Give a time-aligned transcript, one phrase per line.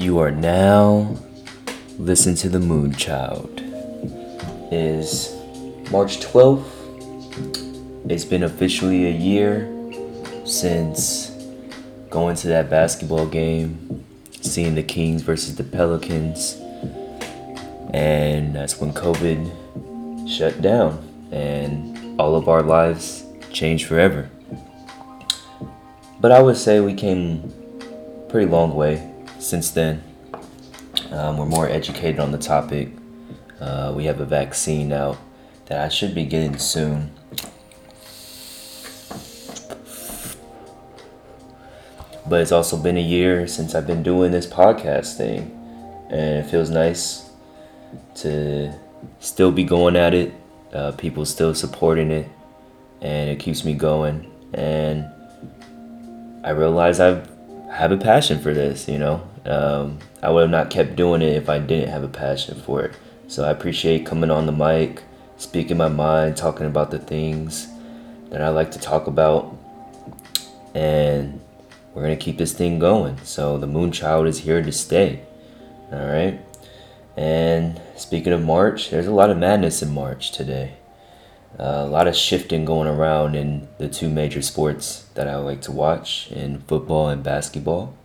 [0.00, 1.14] You are now
[1.98, 3.60] listen to the Moonchild.
[4.72, 5.36] It is
[5.90, 8.10] March 12th.
[8.10, 9.68] It's been officially a year
[10.46, 11.30] since
[12.08, 14.02] going to that basketball game,
[14.40, 16.54] seeing the Kings versus the Pelicans,
[17.92, 23.22] and that's when COVID shut down and all of our lives
[23.52, 24.30] changed forever.
[26.22, 27.52] But I would say we came
[28.30, 29.09] pretty long way
[29.40, 30.02] since then.
[31.10, 32.90] Um, we're more educated on the topic.
[33.60, 35.18] Uh, we have a vaccine out
[35.66, 37.10] that I should be getting soon.
[42.28, 45.50] But it's also been a year since I've been doing this podcast thing,
[46.10, 47.28] and it feels nice
[48.16, 48.72] to
[49.18, 50.32] still be going at it.
[50.72, 52.28] Uh, people still supporting it,
[53.00, 54.30] and it keeps me going.
[54.54, 55.06] And
[56.44, 57.28] I realize I've
[57.70, 58.88] have a passion for this.
[58.88, 62.08] You know, um, I would have not kept doing it if I didn't have a
[62.08, 62.94] passion for it.
[63.26, 65.02] So I appreciate coming on the mic,
[65.36, 67.68] speaking my mind, talking about the things
[68.30, 69.56] that I like to talk about,
[70.74, 71.40] and
[71.94, 73.18] we're gonna keep this thing going.
[73.24, 75.22] So the Moonchild is here to stay.
[75.92, 76.40] All right.
[77.16, 80.74] And speaking of March, there's a lot of madness in March today.
[81.58, 85.60] Uh, a lot of shifting going around in the two major sports that I like
[85.62, 87.96] to watch in football and basketball.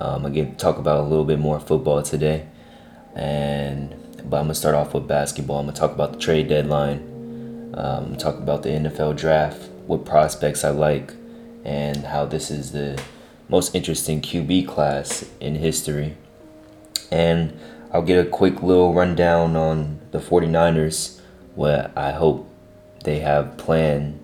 [0.00, 2.46] Um, again, talk about a little bit more football today,
[3.14, 3.90] and
[4.28, 5.58] but I'm gonna start off with basketball.
[5.58, 10.64] I'm gonna talk about the trade deadline, um, talk about the NFL draft, what prospects
[10.64, 11.12] I like,
[11.64, 13.00] and how this is the
[13.48, 16.16] most interesting QB class in history.
[17.10, 17.58] And
[17.92, 21.20] I'll get a quick little rundown on the 49ers,
[21.56, 22.48] what I hope
[23.04, 24.18] they have planned,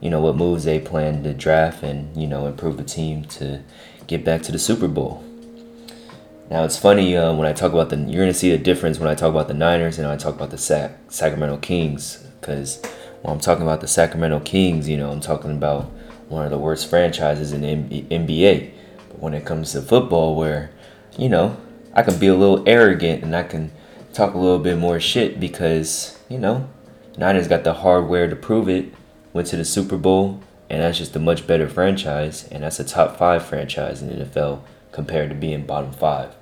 [0.00, 3.62] you know, what moves they plan to draft and, you know, improve the team to
[4.06, 5.24] get back to the Super Bowl.
[6.50, 9.08] Now it's funny uh, when I talk about the, you're gonna see the difference when
[9.08, 12.82] I talk about the Niners and I talk about the Sac- Sacramento Kings, because
[13.22, 15.84] when I'm talking about the Sacramento Kings, you know, I'm talking about
[16.28, 18.72] one of the worst franchises in the NBA.
[19.08, 20.70] But when it comes to football, where,
[21.16, 21.56] you know,
[21.94, 23.70] I can be a little arrogant and I can
[24.12, 26.68] talk a little bit more shit because, you know,
[27.16, 28.92] Niners got the hardware to prove it,
[29.32, 32.84] went to the Super Bowl, and that's just a much better franchise, and that's a
[32.84, 36.34] top five franchise in the NFL compared to being bottom five.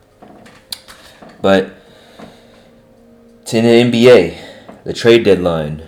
[1.42, 1.72] But
[3.46, 4.38] to the NBA,
[4.84, 5.82] the trade deadline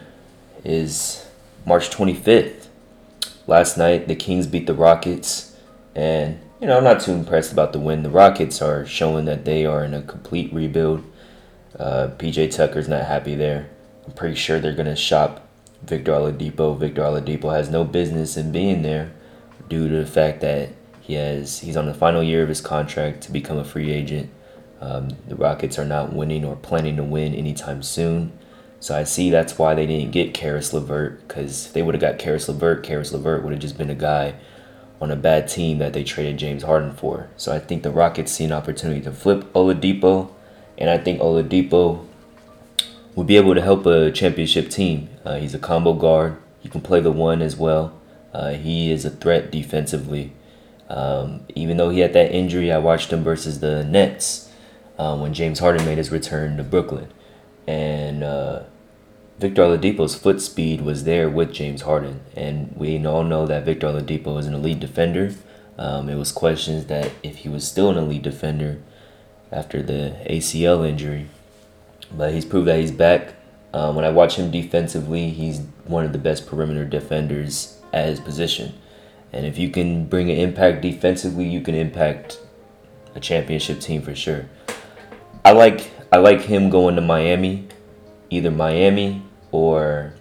[0.64, 1.24] is
[1.64, 2.66] March 25th.
[3.46, 5.56] Last night, the Kings beat the Rockets,
[5.94, 8.02] and you know, I'm not too impressed about the win.
[8.02, 11.04] The Rockets are showing that they are in a complete rebuild.
[11.78, 13.70] Uh, PJ Tucker's not happy there.
[14.04, 15.41] I'm pretty sure they're going to shop
[15.84, 16.78] Victor Oladipo.
[16.78, 19.12] Victor Oladipo has no business in being there
[19.68, 20.70] due to the fact that
[21.00, 24.30] he has he's on the final year of his contract to become a free agent.
[24.80, 28.32] Um, the Rockets are not winning or planning to win anytime soon.
[28.80, 32.18] So I see that's why they didn't get Caris LeVert because they would have got
[32.18, 34.34] Caris LeVert, Caris LeVert would have just been a guy
[35.00, 37.28] on a bad team that they traded James Harden for.
[37.36, 40.32] So I think the Rockets see an opportunity to flip Oladipo,
[40.78, 42.06] and I think Oladipo
[43.14, 45.08] would be able to help a championship team.
[45.24, 46.36] Uh, he's a combo guard.
[46.60, 48.00] He can play the one as well.
[48.32, 50.32] Uh, he is a threat defensively.
[50.88, 54.50] Um, even though he had that injury, I watched him versus the Nets
[54.98, 57.08] um, when James Harden made his return to Brooklyn.
[57.66, 58.64] And uh,
[59.38, 62.20] Victor Oladipo's foot speed was there with James Harden.
[62.36, 65.34] And we all know that Victor Oladipo is an elite defender.
[65.78, 68.82] Um, it was questions that if he was still an elite defender
[69.50, 71.28] after the ACL injury,
[72.16, 73.34] but he's proved that he's back.
[73.74, 78.20] Um, when I watch him defensively, he's one of the best perimeter defenders at his
[78.20, 78.74] position.
[79.32, 82.38] And if you can bring an impact defensively, you can impact
[83.14, 84.46] a championship team for sure.
[85.44, 87.66] I like I like him going to Miami,
[88.30, 90.14] either Miami or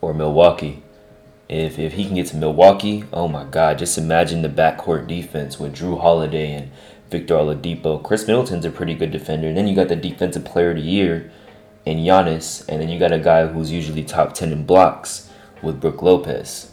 [0.00, 0.82] or Milwaukee.
[1.48, 3.78] If if he can get to Milwaukee, oh my God!
[3.78, 6.70] Just imagine the backcourt defense with Jrue Holiday and
[7.10, 8.02] Victor Oladipo.
[8.02, 9.48] Khris Middleton's a pretty good defender.
[9.48, 11.30] And then you got the defensive player of the year
[11.84, 12.66] in Giannis.
[12.68, 15.30] And then you got a guy who's usually top 10 in blocks
[15.62, 16.70] with Brook Lopez.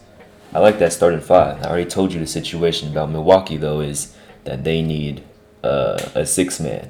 [0.54, 1.64] I like that starting five.
[1.64, 5.24] I already told you the situation about Milwaukee, though, is that they need
[5.64, 6.90] uh, a six man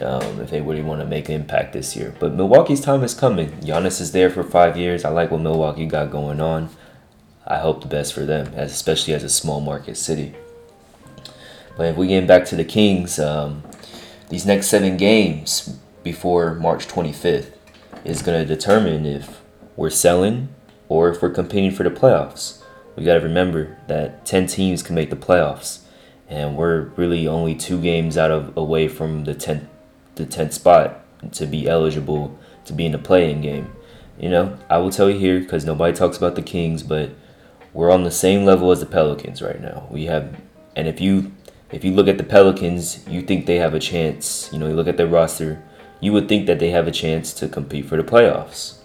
[0.00, 2.14] um, if they really want to make an impact this year.
[2.18, 3.50] But Milwaukee's time is coming.
[3.60, 5.04] Giannis is there for five years.
[5.04, 6.70] I like what Milwaukee got going on.
[7.46, 10.34] I hope the best for them, especially as a small market city.
[11.78, 13.62] But if we get back to the Kings, um,
[14.28, 17.52] these next seven games before March 25th
[18.04, 19.40] is going to determine if
[19.76, 20.48] we're selling
[20.88, 22.62] or if we're competing for the playoffs.
[22.96, 25.82] We got to remember that 10 teams can make the playoffs.
[26.28, 29.66] and we're really only two games out of away from the tenth
[30.16, 31.00] the tenth spot
[31.32, 33.72] to be eligible to be in the play-in game.
[34.18, 37.10] You know, I will tell you here because nobody talks about the Kings, but
[37.72, 39.86] we're on the same level as the Pelicans right now.
[39.90, 40.36] We have,
[40.74, 41.32] and if you
[41.70, 44.48] if you look at the Pelicans, you think they have a chance.
[44.52, 45.62] You know, you look at their roster,
[46.00, 48.78] you would think that they have a chance to compete for the playoffs.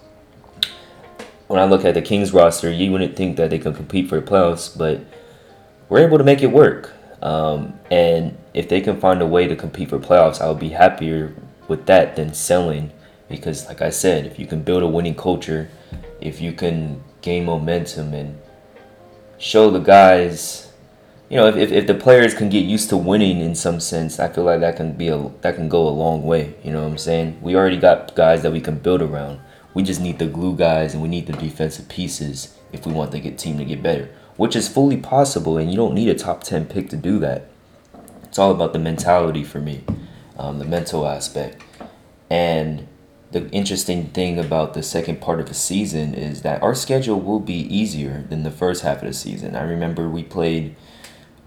[1.48, 4.20] When I look at the Kings roster, you wouldn't think that they can compete for
[4.20, 5.02] the playoffs, but
[5.88, 6.94] we're able to make it work.
[7.22, 10.70] Um, and if they can find a way to compete for playoffs, I would be
[10.70, 11.34] happier
[11.68, 12.92] with that than selling.
[13.30, 15.70] Because, like I said, if you can build a winning culture,
[16.20, 18.40] if you can gain momentum and
[19.38, 20.63] show the guys
[21.34, 24.20] you know, if, if, if the players can get used to winning in some sense,
[24.20, 26.54] I feel like that can be a that can go a long way.
[26.64, 27.40] You know what I'm saying?
[27.42, 29.40] We already got guys that we can build around.
[29.74, 33.14] We just need the glue guys and we need the defensive pieces if we want
[33.14, 35.58] the team to get better, which is fully possible.
[35.58, 37.48] And you don't need a top ten pick to do that.
[38.26, 39.84] It's all about the mentality for me,
[40.38, 41.64] um, the mental aspect,
[42.30, 42.88] and
[43.32, 47.40] the interesting thing about the second part of the season is that our schedule will
[47.40, 49.56] be easier than the first half of the season.
[49.56, 50.76] I remember we played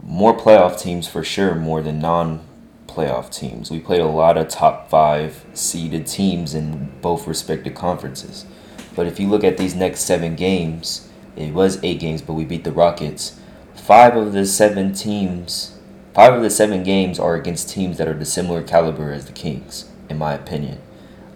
[0.02, 2.40] more playoff teams for sure, more than non
[2.86, 3.70] playoff teams.
[3.70, 8.46] We played a lot of top five seeded teams in both respective conferences.
[8.94, 12.46] But if you look at these next seven games, it was eight games, but we
[12.46, 13.38] beat the Rockets.
[13.74, 15.78] Five of the seven teams,
[16.14, 19.32] five of the seven games are against teams that are the similar caliber as the
[19.32, 20.80] Kings, in my opinion.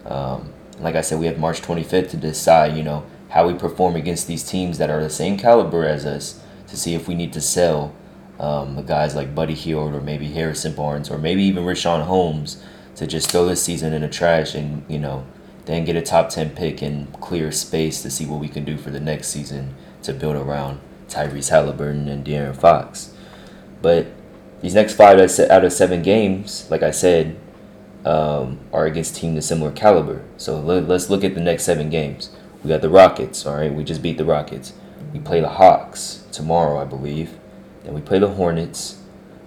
[0.05, 3.95] Um, like I said, we have March 25th to decide, you know, how we perform
[3.95, 7.31] against these teams that are the same caliber as us to see if we need
[7.33, 7.93] to sell
[8.41, 12.61] um, the guys like Buddy Hield or maybe Harrison Barnes or maybe even Richaun Holmes
[12.95, 15.25] to just throw this season in the trash and you know
[15.65, 18.77] then get a top 10 pick and clear space to see what we can do
[18.77, 23.13] for the next season to build around Tyrese Halliburton and De'Aaron Fox.
[23.79, 24.07] But
[24.61, 27.39] these next five out of seven games, like I said,
[28.03, 30.23] um, are against teams of similar caliber.
[30.37, 32.35] So let, us look at the next seven games.
[32.63, 33.73] We got the Rockets, all right?
[33.73, 34.73] We just beat the Rockets.
[35.13, 37.37] We play the Hawks tomorrow, I believe.
[37.83, 39.01] Then we play the Hornets,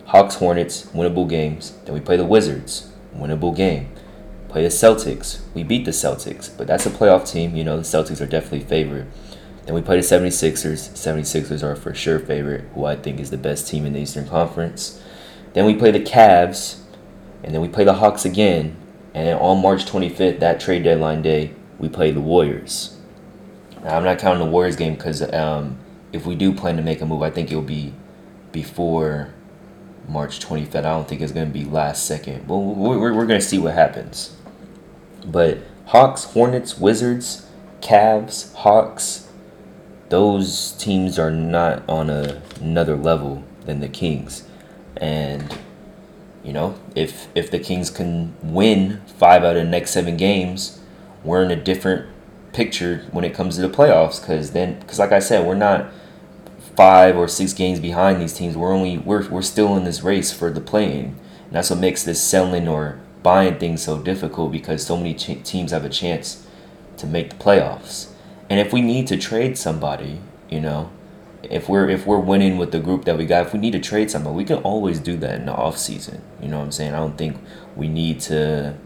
[0.07, 1.77] Hawks, Hornets, winnable games.
[1.85, 3.91] Then we play the Wizards, winnable game.
[4.49, 5.41] Play the Celtics.
[5.55, 7.57] We beat the Celtics, but that's a playoff team.
[7.57, 9.07] You know, the Celtics are definitely favorite.
[9.65, 10.91] Then we play the 76ers.
[10.91, 14.29] 76ers are for sure favorite, who I think is the best team in the Eastern
[14.29, 15.03] Conference.
[15.55, 16.81] Then we play the Cavs,
[17.43, 18.77] and then we play the Hawks again.
[19.15, 22.97] And then on March 25th, that trade deadline day, we play the Warriors.
[23.83, 25.79] Now, I'm not counting the Warriors game because um,
[26.13, 27.93] if we do plan to make a move, I think it'll be
[28.55, 29.35] before
[30.09, 30.77] March 25th.
[30.77, 32.49] I don't think it's going to be last second.
[32.49, 34.35] Well, we're, we're going to see what happens.
[35.27, 37.47] But Hawks, Hornets, Wizards,
[37.81, 39.29] Cavs, Hawks,
[40.09, 44.49] those teams are not on a, another level than the Kings.
[44.97, 45.59] And
[46.45, 50.81] you know, if if the Kings can win 5 out of the next 7 games,
[51.25, 52.06] we're in a different
[52.53, 55.87] picture when it comes to the playoffs cuz then cuz like I said, we're not
[56.76, 58.56] five or six games behind these teams.
[58.56, 62.03] We're only we're we're still in this race for the play-in, and that's what makes
[62.03, 66.47] this selling or buying things so difficult because so many ch- teams have a chance
[66.99, 68.11] to make the playoffs.
[68.50, 70.91] And if we need to trade somebody, you know,
[71.43, 73.81] if we're if we're winning with the group that we got, if we need to
[73.81, 76.22] trade somebody, we can always do that in the off season.
[76.41, 76.94] You know what I'm saying?
[76.94, 77.39] I don't think
[77.77, 78.77] we need to,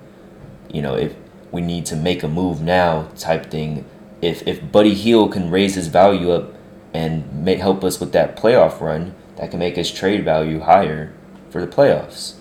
[0.72, 1.14] you know, if
[1.50, 3.84] we need to make a move now type thing.
[4.20, 6.52] If if Buddy Hield can raise his value up
[6.98, 11.12] and may help us with that playoff run that can make his trade value higher
[11.48, 12.34] for the playoffs.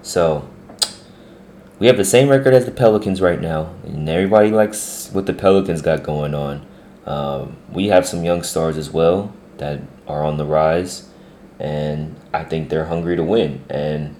[0.00, 0.48] So
[1.80, 5.32] we have the same record as the Pelicans right now, and everybody likes what the
[5.32, 6.64] Pelicans got going on.
[7.04, 11.08] Um, we have some young stars as well that are on the rise,
[11.58, 13.64] and I think they're hungry to win.
[13.68, 14.14] And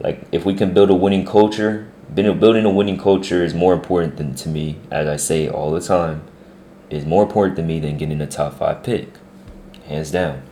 [0.00, 4.16] like, if we can build a winning culture, building a winning culture is more important
[4.16, 6.22] than to me, as I say all the time
[6.92, 9.08] is more important to me than getting a top five pick.
[9.86, 10.42] Hands down.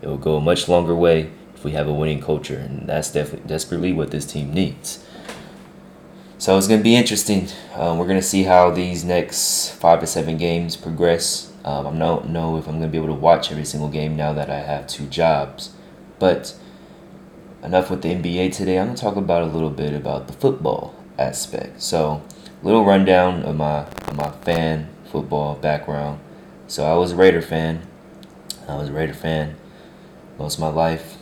[0.00, 3.10] It will go a much longer way if we have a winning culture, and that's
[3.10, 5.04] definitely desperately what this team needs.
[6.38, 7.48] So it's going to be interesting.
[7.74, 11.52] Um, we're going to see how these next five to seven games progress.
[11.64, 14.16] Um, I don't know if I'm going to be able to watch every single game
[14.16, 15.74] now that I have two jobs.
[16.20, 16.56] But
[17.62, 18.78] enough with the NBA today.
[18.78, 21.82] I'm going to talk about a little bit about the football aspect.
[21.82, 22.22] So,
[22.62, 26.20] little rundown of my of my fan football background.
[26.66, 27.86] So I was a Raider fan.
[28.68, 29.56] I was a Raider fan
[30.38, 31.16] most of my life.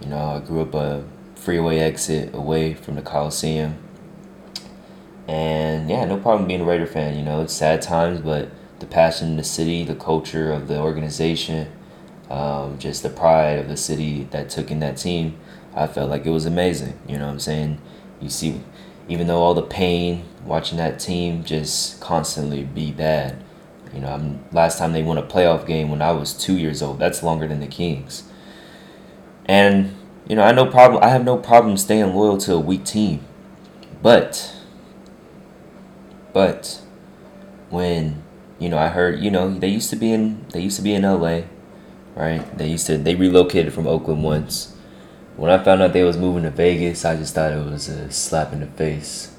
[0.00, 1.04] You know, I grew up a
[1.34, 3.76] freeway exit away from the Coliseum.
[5.26, 7.16] And yeah, no problem being a Raider fan.
[7.16, 10.78] You know, it's sad times, but the passion in the city, the culture of the
[10.78, 11.70] organization,
[12.30, 15.38] um, just the pride of the city that took in that team.
[15.74, 16.98] I felt like it was amazing.
[17.06, 17.80] You know what I'm saying?
[18.20, 18.60] You see,
[19.08, 23.42] even though all the pain watching that team just constantly be bad.
[23.92, 26.82] You know, I'm, last time they won a playoff game when I was two years
[26.82, 26.98] old.
[26.98, 28.24] That's longer than the Kings.
[29.46, 29.96] And
[30.28, 31.02] you know, I no problem.
[31.02, 33.24] I have no problem staying loyal to a weak team,
[34.00, 34.54] but,
[36.32, 36.80] but,
[37.68, 38.22] when
[38.60, 40.94] you know, I heard you know they used to be in they used to be
[40.94, 41.48] in L.A.
[42.14, 42.56] Right?
[42.56, 44.76] They used to they relocated from Oakland once.
[45.36, 48.12] When I found out they was moving to Vegas, I just thought it was a
[48.12, 49.34] slap in the face.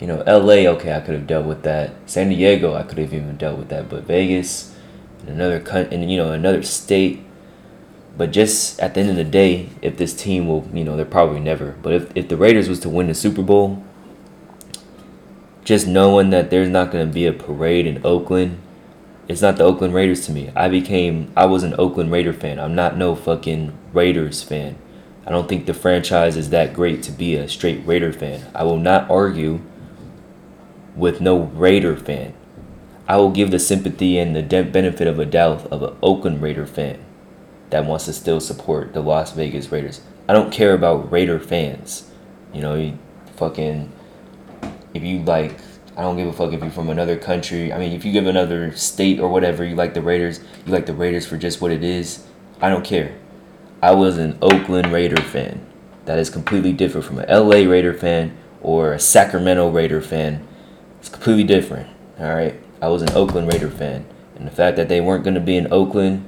[0.00, 0.66] You know, L.A.
[0.66, 1.92] Okay, I could have dealt with that.
[2.06, 3.90] San Diego, I could have even dealt with that.
[3.90, 4.74] But Vegas,
[5.26, 7.22] another country, and you know another state.
[8.16, 11.04] But just at the end of the day, if this team will, you know, they're
[11.04, 11.72] probably never.
[11.82, 13.84] But if, if the Raiders was to win the Super Bowl,
[15.64, 18.58] just knowing that there's not going to be a parade in Oakland,
[19.28, 20.50] it's not the Oakland Raiders to me.
[20.56, 22.58] I became, I was an Oakland Raider fan.
[22.58, 24.76] I'm not no fucking Raiders fan.
[25.26, 28.50] I don't think the franchise is that great to be a straight Raider fan.
[28.54, 29.60] I will not argue
[31.00, 32.34] with no Raider fan.
[33.08, 36.66] I will give the sympathy and the benefit of a doubt of an Oakland Raider
[36.66, 37.04] fan
[37.70, 40.02] that wants to still support the Las Vegas Raiders.
[40.28, 42.08] I don't care about Raider fans.
[42.52, 42.98] You know, you
[43.36, 43.90] fucking
[44.92, 45.58] if you like
[45.96, 47.72] I don't give a fuck if you're from another country.
[47.72, 50.86] I mean, if you give another state or whatever, you like the Raiders, you like
[50.86, 52.24] the Raiders for just what it is.
[52.60, 53.18] I don't care.
[53.82, 55.66] I was an Oakland Raider fan.
[56.04, 60.46] That is completely different from an LA Raider fan or a Sacramento Raider fan.
[61.00, 61.88] It's completely different.
[62.18, 62.54] All right.
[62.80, 64.06] I was an Oakland Raider fan.
[64.36, 66.24] And the fact that they weren't going to be in Oakland,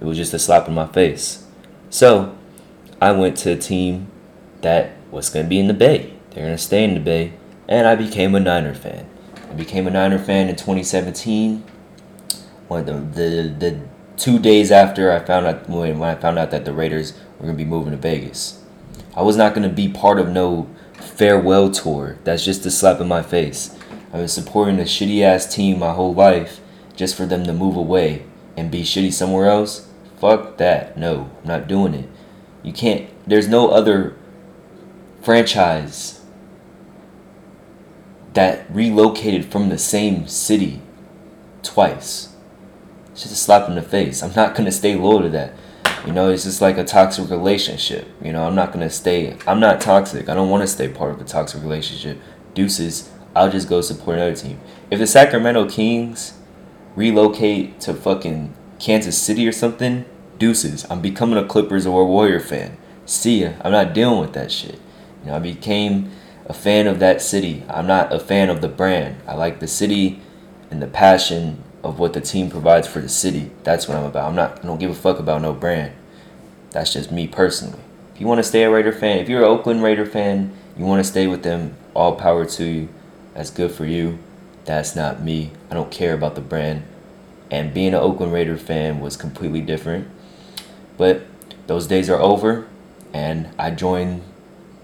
[0.00, 1.44] it was just a slap in my face.
[1.90, 2.36] So,
[3.02, 4.10] I went to a team
[4.60, 6.14] that was going to be in the Bay.
[6.30, 7.32] They're going to stay in the Bay
[7.70, 9.08] and I became a Niner fan.
[9.48, 11.64] I became a Niner fan in 2017.
[12.66, 13.80] When the, the the
[14.16, 17.46] two days after I found out when, when I found out that the Raiders were
[17.46, 18.62] gonna be moving to Vegas,
[19.16, 22.18] I was not gonna be part of no farewell tour.
[22.24, 23.76] That's just a slap in my face.
[24.12, 26.60] I've been supporting a shitty ass team my whole life
[26.96, 28.24] just for them to move away
[28.56, 29.88] and be shitty somewhere else.
[30.18, 30.96] Fuck that.
[30.98, 32.08] No, I'm not doing it.
[32.62, 33.08] You can't.
[33.26, 34.16] There's no other
[35.22, 36.20] franchise
[38.34, 40.82] that relocated from the same city
[41.62, 42.34] twice.
[43.12, 44.22] It's just a slap in the face.
[44.22, 45.54] I'm not gonna stay loyal to that.
[46.06, 48.08] You know, it's just like a toxic relationship.
[48.22, 49.36] You know, I'm not gonna stay.
[49.46, 50.28] I'm not toxic.
[50.28, 52.18] I don't want to stay part of a toxic relationship.
[52.54, 53.10] Deuces.
[53.34, 54.60] I'll just go support another team.
[54.90, 56.38] If the Sacramento Kings
[56.96, 60.04] relocate to fucking Kansas City or something,
[60.38, 60.86] deuces.
[60.90, 62.76] I'm becoming a Clippers or a Warrior fan.
[63.06, 63.52] See ya.
[63.62, 64.80] I'm not dealing with that shit.
[65.22, 66.10] You know, I became
[66.46, 67.62] a fan of that city.
[67.68, 69.20] I'm not a fan of the brand.
[69.26, 70.20] I like the city
[70.70, 73.50] and the passion of what the team provides for the city.
[73.62, 74.28] That's what I'm about.
[74.28, 75.92] I'm not I don't give a fuck about no brand.
[76.70, 77.80] That's just me personally.
[78.14, 80.84] If you want to stay a Raider fan, if you're an Oakland Raider fan, you
[80.84, 82.88] want to stay with them, all power to you.
[83.40, 84.18] That's good for you.
[84.66, 85.52] That's not me.
[85.70, 86.82] I don't care about the brand.
[87.50, 90.08] And being an Oakland Raider fan was completely different.
[90.98, 91.22] But
[91.66, 92.68] those days are over
[93.14, 94.20] and I joined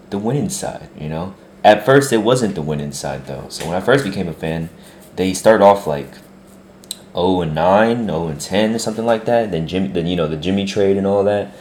[0.08, 1.34] the winning side, you know?
[1.62, 3.44] At first, it wasn't the winning side though.
[3.50, 4.70] So when I first became a fan,
[5.16, 6.14] they started off like
[7.12, 9.50] 0 and 9, 0 and 10, or something like that.
[9.50, 11.52] Then Jimmy, then you know the Jimmy trade and all that,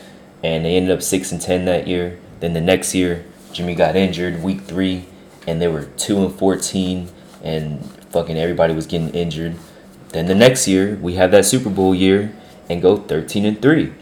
[0.41, 2.17] and they ended up 6 and 10 that year.
[2.39, 5.07] Then the next year, Jimmy got injured week three,
[5.47, 7.09] and they were 2 and 14,
[7.43, 9.55] and fucking everybody was getting injured.
[10.09, 12.33] Then the next year, we have that Super Bowl year
[12.69, 13.93] and go 13 and 3.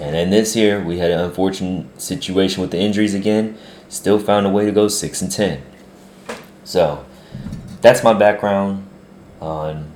[0.00, 3.56] And then this year, we had an unfortunate situation with the injuries again
[3.88, 5.62] still found a way to go 6 and 10.
[6.64, 7.04] So,
[7.80, 8.86] that's my background
[9.40, 9.90] on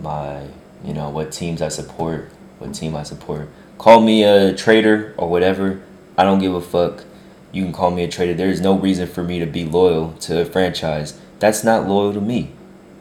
[0.00, 0.46] my,
[0.84, 3.48] you know, what teams I support, what team I support.
[3.78, 5.80] Call me a traitor or whatever.
[6.16, 7.04] I don't give a fuck.
[7.52, 8.34] You can call me a traitor.
[8.34, 12.12] There is no reason for me to be loyal to a franchise that's not loyal
[12.12, 12.52] to me.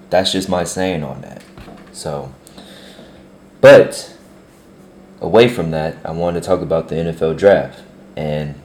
[0.09, 1.43] That's just my saying on that.
[1.91, 2.33] So,
[3.61, 4.15] but
[5.19, 7.81] away from that, I want to talk about the NFL draft.
[8.15, 8.55] And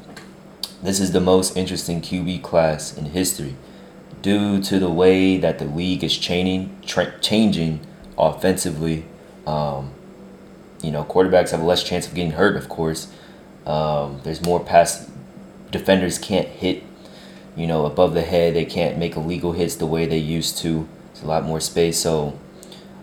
[0.83, 3.57] this is the most interesting QB class in history
[4.21, 7.81] due to the way that the league is changing, tra- changing
[8.19, 9.05] offensively.
[9.47, 9.93] Um,
[10.83, 13.13] you know, quarterbacks have less chance of getting hurt, of course.
[13.67, 15.11] Um, there's more pass.
[15.73, 16.85] Defenders can't hit,
[17.57, 18.55] you know, above the head.
[18.55, 20.89] They can't make illegal hits the way they used to.
[21.11, 21.99] It's a lot more space.
[21.99, 22.39] So,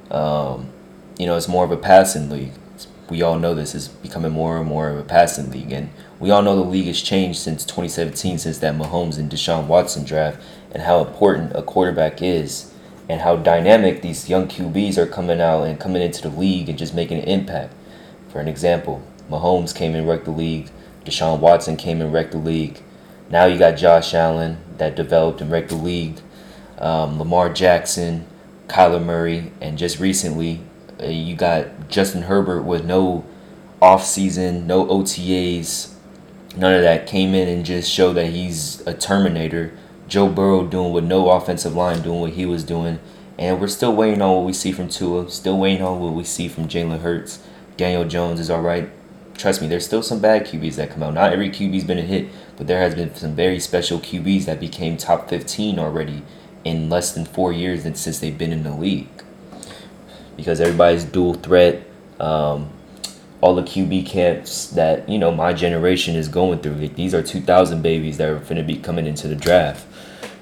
[0.09, 0.69] um,
[1.17, 2.53] you know, it's more of a passing league.
[3.09, 5.71] We all know this is becoming more and more of a passing league.
[5.71, 9.67] And we all know the league has changed since 2017, since that Mahomes and Deshaun
[9.67, 12.71] Watson draft, and how important a quarterback is,
[13.09, 16.77] and how dynamic these young QBs are coming out and coming into the league and
[16.77, 17.73] just making an impact.
[18.29, 20.69] For an example, Mahomes came and wrecked the league.
[21.06, 22.82] Deshaun Watson came and wrecked the league.
[23.29, 26.20] Now you got Josh Allen that developed and wrecked the league.
[26.77, 28.25] Um, Lamar Jackson,
[28.68, 30.62] Kyler Murray, and just recently
[31.01, 33.25] uh, you got Justin Herbert with no
[33.82, 35.94] off season, no OTAs,
[36.56, 37.08] none of that.
[37.08, 39.77] Came in and just showed that he's a Terminator.
[40.08, 43.00] Joe Burrow doing with no offensive line, doing what he was doing.
[43.38, 45.29] And we're still waiting on what we see from Tua.
[45.29, 47.41] Still waiting on what we see from Jalen Hurts.
[47.77, 48.89] Daniel Jones is all right.
[49.39, 51.13] Trust me, there's still some bad QBs that come out.
[51.13, 52.27] Not every QB's been a hit,
[52.58, 56.24] but there has been some very special QBs that became top 15 already
[56.65, 59.08] in less than four years since they've been in the league.
[60.36, 61.88] Because everybody's dual threat.
[62.19, 62.69] Um,
[63.39, 66.74] all the QB camps that you know my generation is going through.
[66.74, 69.88] Like, these are 2,000 babies that are going to be coming into the draft.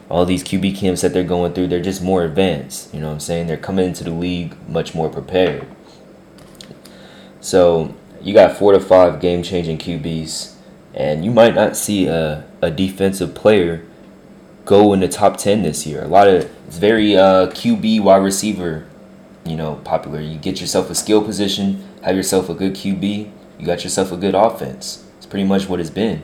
[0.10, 2.92] All these QB camps that they're going through, they're just more advanced.
[2.96, 3.46] You know what I'm saying?
[3.46, 5.68] They're coming into the league much more prepared.
[7.42, 10.55] So you got four to five game changing QBs,
[10.93, 13.86] and you might not see a, a defensive player
[14.65, 16.03] go in the top 10 this year.
[16.03, 18.86] A lot of it's very uh, QB wide receiver,
[19.45, 20.19] you know, popular.
[20.19, 24.17] You get yourself a skill position have yourself a good QB, you got yourself a
[24.17, 25.05] good offense.
[25.17, 26.24] It's pretty much what it's been.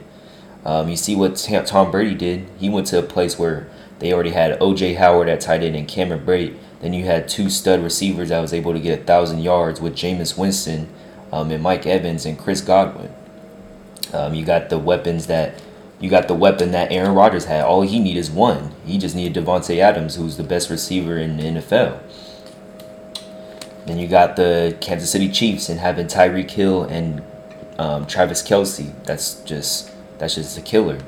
[0.63, 1.35] Um, you see what
[1.65, 2.47] Tom Brady did.
[2.57, 3.69] He went to a place where
[3.99, 4.93] they already had O.J.
[4.93, 6.57] Howard at tight end and Cameron Brate.
[6.79, 9.93] Then you had two stud receivers that was able to get a thousand yards with
[9.93, 10.87] Jameis Winston
[11.33, 13.11] um, and Mike Evans and Chris Godwin.
[14.13, 15.59] Um, you got the weapons that
[15.99, 17.63] you got the weapon that Aaron Rodgers had.
[17.63, 18.75] All he needed is one.
[18.85, 21.99] He just needed Davante Adams, who's the best receiver in the NFL.
[23.87, 27.23] Then you got the Kansas City Chiefs and having Tyreek Hill and
[27.79, 28.93] um, Travis Kelce.
[29.05, 30.99] That's just that's just a killer.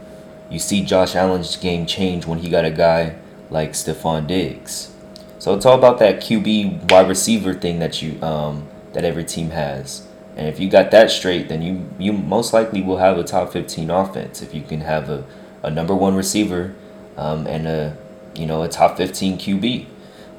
[0.50, 3.16] You see Josh Allen's game change when he got a guy
[3.52, 4.92] like Stefon Diggs.
[5.38, 9.52] So it's all about that QB wide receiver thing that you um, that every team
[9.52, 10.05] has.
[10.36, 13.54] And if you got that straight, then you you most likely will have a top
[13.54, 15.24] 15 offense if you can have a,
[15.64, 16.76] a number one receiver
[17.18, 17.98] um, and a
[18.36, 19.86] you know a top 15 QB.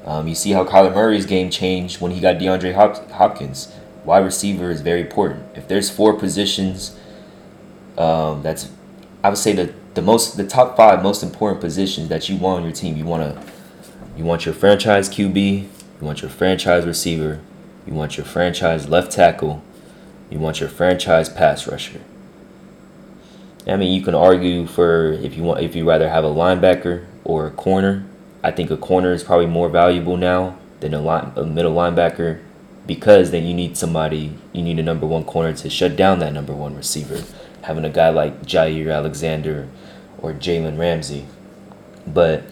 [0.05, 3.73] Um, you see how Kyler Murray's game changed when he got DeAndre Hop- Hopkins.
[4.05, 5.43] Wide receiver is very important.
[5.53, 6.97] If there's four positions,
[7.97, 8.69] um, that's
[9.23, 12.59] I would say the the most the top five most important positions that you want
[12.59, 12.95] on your team.
[12.95, 13.53] You want to
[14.15, 15.67] you want your franchise QB, you
[15.99, 17.41] want your franchise receiver,
[17.85, 19.61] you want your franchise left tackle,
[20.29, 22.01] you want your franchise pass rusher.
[23.67, 27.05] I mean, you can argue for if you want if you rather have a linebacker
[27.23, 28.05] or a corner
[28.47, 32.41] I think a corner is probably more valuable now than a, line, a middle linebacker
[32.85, 36.31] because then you need somebody, you need a number one corner to shut down that
[36.31, 37.23] number one receiver.
[37.63, 39.67] Having a guy like Jaire Alexander
[40.19, 41.25] or Jalen Ramsey.
[42.05, 42.43] But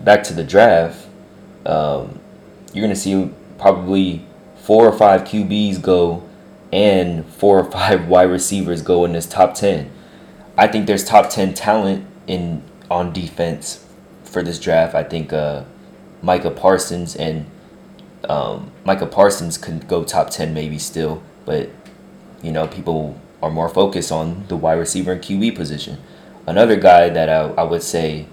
[0.00, 1.08] back to the draft,
[1.66, 2.20] um,
[2.72, 4.24] you're going to see probably
[4.62, 6.22] four or five QBs go
[6.72, 9.90] and four or five wide receivers go in this top 10.
[10.56, 13.86] I think there's top 10 talent in on defense
[14.24, 14.94] for this draft.
[14.94, 15.64] I think uh,
[16.22, 17.46] Micah Parsons and
[18.28, 21.70] um, Micah Parsons could go top 10 maybe still, but
[22.42, 25.98] you know, people are more focused on the wide receiver and QB position.
[26.46, 28.26] Another guy that I, I would say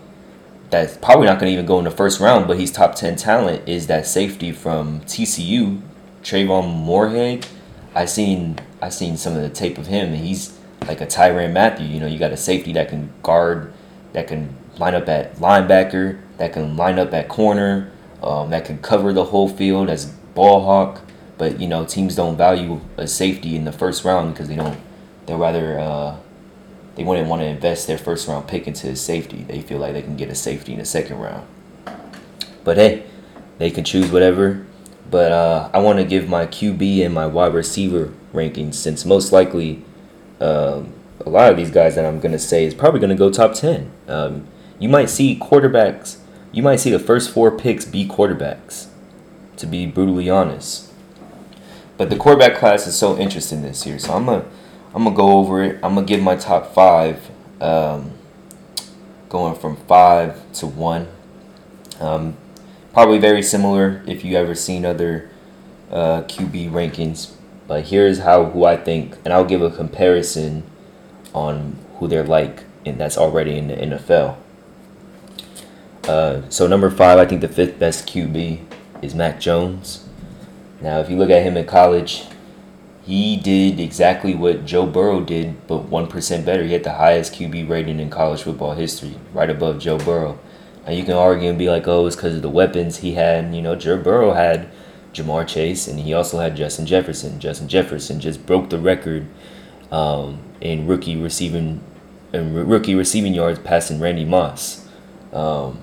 [0.69, 3.15] that's probably not going to even go in the first round, but he's top 10
[3.15, 5.81] talent is that safety from TCU,
[6.23, 7.45] Trevon Moehrig.
[7.97, 10.55] I seen I seen some of the tape of him, and he's
[10.87, 11.87] like a Tyrann Mathieu.
[11.87, 13.73] You know, you got a safety that can guard,
[14.13, 18.77] that can line up at linebacker, that can line up at corner, um, that can
[18.77, 20.05] cover the whole field as
[20.35, 21.01] ball hawk.
[21.39, 24.77] But you know, teams don't value a safety in the first round because they don't.
[25.25, 26.17] They'd rather uh,
[26.93, 29.43] they wouldn't want to invest their first round pick into a safety.
[29.43, 31.47] They feel like they can get a safety in the second round.
[32.63, 33.07] But hey,
[33.57, 34.66] they can choose whatever.
[35.09, 39.31] But uh, I want to give my QB and my wide receiver rankings since most
[39.31, 39.83] likely
[40.41, 40.93] um,
[41.25, 43.91] a lot of these guys that I'm gonna say is probably gonna go top ten.
[44.07, 44.47] Um,
[44.79, 46.17] you might see quarterbacks,
[46.51, 48.87] you might see the first four picks be quarterbacks,
[49.57, 50.91] to be brutally honest.
[51.97, 54.45] But the quarterback class is so interesting this year, so I'm gonna
[54.93, 55.75] I'm gonna go over it.
[55.83, 58.11] I'm gonna give my top five, um,
[59.29, 61.07] going from five to one.
[61.99, 62.37] Um,
[62.93, 65.29] probably very similar if you ever seen other
[65.91, 67.33] uh, QB rankings.
[67.67, 70.63] But here's how who I think, and I'll give a comparison
[71.33, 74.37] on who they're like, and that's already in the NFL.
[76.07, 78.63] Uh, so number five, I think the fifth best QB
[79.01, 80.07] is Mac Jones.
[80.79, 82.25] Now, if you look at him in college,
[83.03, 86.63] he did exactly what Joe Burrow did, but one percent better.
[86.63, 90.39] He had the highest QB rating in college football history, right above Joe Burrow.
[90.87, 93.53] Now you can argue and be like, "Oh, it's because of the weapons he had."
[93.53, 94.69] You know, Joe Burrow had
[95.13, 97.39] Ja'Marr Chase, and he also had Justin Jefferson.
[97.39, 99.27] Justin Jefferson just broke the record
[99.91, 101.81] um, in rookie receiving
[102.31, 104.87] in rookie receiving yards passing Randy Moss.
[105.33, 105.81] Um,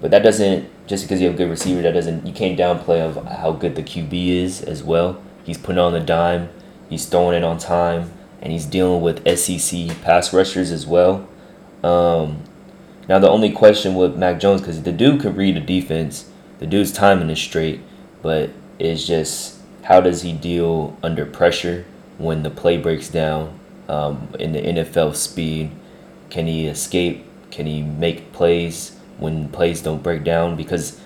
[0.00, 3.00] but that doesn't just because you have a good receiver that doesn't you can't downplay
[3.00, 5.22] of how good the QB is as well.
[5.44, 6.48] He's putting on the dime,
[6.88, 11.28] he's throwing it on time, and he's dealing with SEC pass rushers as well.
[11.84, 12.42] Um,
[13.08, 16.66] now the only question with Mac Jones because the dude could read the defense, the
[16.66, 17.80] dude's timing is straight,
[18.22, 21.84] but it's just how does he deal under pressure
[22.18, 25.70] when the play breaks down um, in the NFL speed?
[26.30, 27.24] Can he escape?
[27.50, 30.56] Can he make plays when plays don't break down?
[30.56, 31.00] Because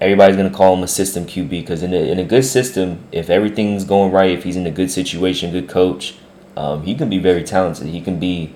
[0.00, 1.50] everybody's gonna call him a system QB.
[1.50, 4.70] Because in a, in a good system, if everything's going right, if he's in a
[4.70, 6.14] good situation, good coach,
[6.56, 7.88] um, he can be very talented.
[7.88, 8.54] He can be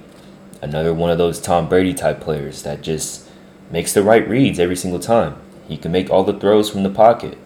[0.62, 3.28] another one of those Tom Brady type players that just
[3.70, 5.36] makes the right reads every single time.
[5.68, 7.38] He can make all the throws from the pocket.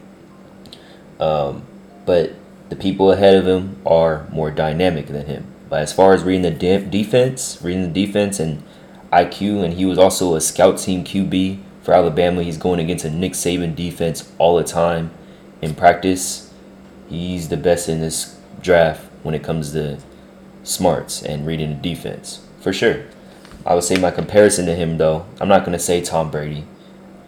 [1.19, 1.67] Um,
[2.07, 2.35] but
[2.69, 5.47] the people ahead of him are more dynamic than him.
[5.69, 8.63] But as far as reading the de- defense, reading the defense and
[9.13, 12.43] IQ, and he was also a scout team QB for Alabama.
[12.43, 15.11] He's going against a Nick Saban defense all the time
[15.61, 16.53] in practice.
[17.09, 19.99] He's the best in this draft when it comes to
[20.63, 23.05] smarts and reading the defense, for sure.
[23.67, 26.65] I would say my comparison to him, though, I'm not going to say Tom Brady.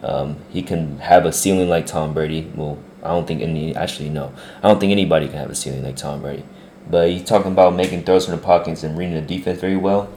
[0.01, 2.51] Um, he can have a ceiling like Tom Brady.
[2.55, 4.33] Well, I don't think any, actually, no.
[4.61, 6.43] I don't think anybody can have a ceiling like Tom Brady.
[6.89, 10.09] But he's talking about making throws from the pockets and reading the defense very well.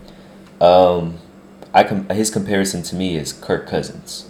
[0.60, 1.18] Um,
[1.72, 4.28] I com- his comparison to me is Kirk Cousins.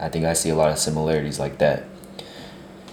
[0.00, 1.84] I think I see a lot of similarities like that.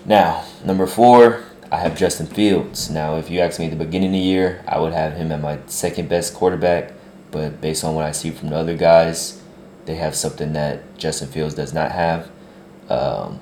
[0.05, 2.89] Now, number four, I have Justin Fields.
[2.89, 5.31] Now, if you ask me at the beginning of the year, I would have him
[5.31, 6.93] at my second best quarterback.
[7.31, 9.41] But based on what I see from the other guys,
[9.85, 12.29] they have something that Justin Fields does not have.
[12.89, 13.39] Um,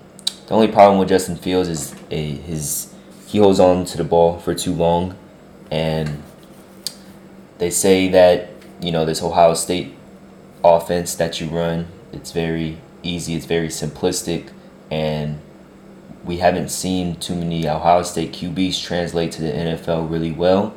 [0.47, 2.93] the only problem with Justin Fields is a, his
[3.27, 5.17] he holds on to the ball for too long,
[5.69, 6.23] and
[7.57, 8.49] they say that
[8.81, 9.95] you know this Ohio State
[10.63, 14.49] offense that you run it's very easy, it's very simplistic,
[14.89, 15.39] and
[16.23, 20.73] we haven't seen too many Ohio State QBs translate to the NFL really well.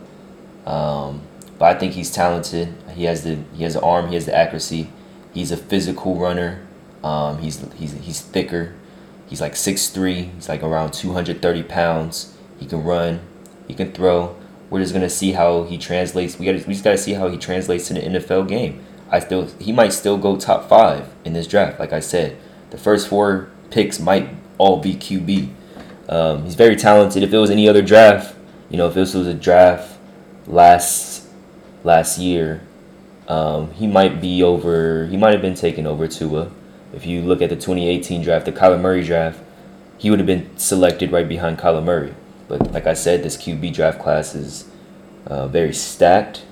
[0.67, 1.23] Um,
[1.59, 2.75] but I think he's talented.
[2.95, 4.91] He has the he has the arm, he has the accuracy.
[5.33, 6.67] He's a physical runner.
[7.05, 8.75] Um, he's he's he's thicker.
[9.29, 10.35] He's like 6'3".
[10.35, 12.37] He's like around 230 pounds.
[12.61, 13.21] He can run.
[13.67, 14.37] He can throw.
[14.71, 16.39] We're just gonna see how he translates.
[16.39, 18.85] We got we just gotta see how he translates to the NFL game.
[19.11, 21.79] I still he might still go top five in this draft.
[21.79, 22.37] Like I said,
[22.71, 24.29] the first four picks might
[24.59, 25.51] all be QB.
[26.09, 27.23] Um, he's very talented.
[27.23, 28.37] If it was any other draft,
[28.71, 29.99] you know, if this was a draft
[30.47, 31.27] last
[31.85, 32.63] last year,
[33.29, 35.07] um, he might be over.
[35.07, 36.51] He might have been taken over Tua.
[36.93, 39.41] If you look at the 2018 draft, the Kyler Murray draft,
[39.99, 42.15] he would have been selected right behind Kyler Murray.
[42.49, 44.69] But like I said, this QB draft class is
[45.27, 46.45] uh, very stacked.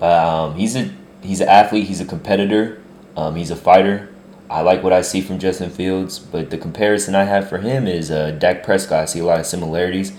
[0.00, 0.90] Um, he's a
[1.22, 1.86] he's an athlete.
[1.86, 2.82] He's a competitor.
[3.16, 4.14] Um, he's a fighter.
[4.48, 7.86] I like what I see from Justin Fields, but the comparison I have for him
[7.86, 9.02] is uh, Dak Prescott.
[9.02, 10.12] I see a lot of similarities,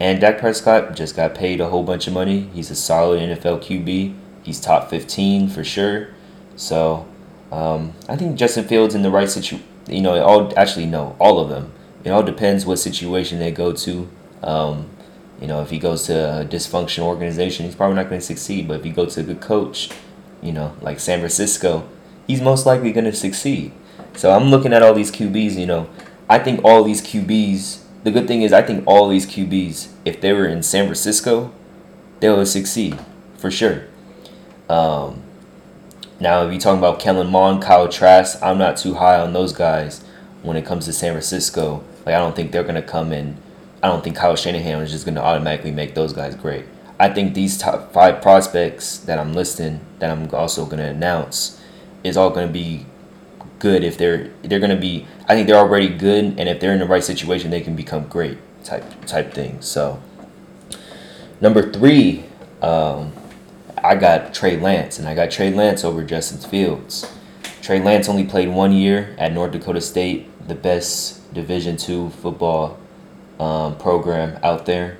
[0.00, 2.50] and Dak Prescott just got paid a whole bunch of money.
[2.52, 4.16] He's a solid NFL QB.
[4.42, 6.08] He's top 15 for sure.
[6.56, 7.06] So
[7.52, 9.64] um, I think Justin Fields in the right situation.
[9.88, 11.72] You know, all actually no, all of them.
[12.04, 14.08] It all depends what situation they go to.
[14.42, 14.90] Um,
[15.40, 18.66] you know, if he goes to a dysfunctional organization, he's probably not going to succeed.
[18.68, 19.90] But if he goes to a good coach,
[20.42, 21.88] you know, like San Francisco,
[22.28, 23.72] he's most likely going to succeed.
[24.14, 25.90] So I'm looking at all these QBs, you know,
[26.28, 30.20] I think all these QBs, the good thing is I think all these QBs, if
[30.20, 31.52] they were in San Francisco,
[32.20, 32.98] they would succeed
[33.36, 33.86] for sure.
[34.68, 35.22] Um,
[36.20, 39.52] now, if you're talking about Kellen Mond, Kyle Trask, I'm not too high on those
[39.52, 40.04] guys
[40.42, 41.82] when it comes to San Francisco.
[42.04, 43.36] Like, I don't think they're going to come in.
[43.82, 46.64] I don't think Kyle Shanahan is just going to automatically make those guys great.
[46.98, 51.57] I think these top five prospects that I'm listing, that I'm also going to announce,
[52.08, 52.86] is all going to be
[53.58, 55.06] good if they're they're going to be.
[55.28, 58.06] I think they're already good, and if they're in the right situation, they can become
[58.08, 59.60] great type type thing.
[59.60, 60.02] So,
[61.40, 62.24] number three,
[62.62, 63.12] um,
[63.82, 67.10] I got Trey Lance, and I got Trey Lance over Justin Fields.
[67.62, 72.78] Trey Lance only played one year at North Dakota State, the best Division two football
[73.38, 74.96] um, program out there.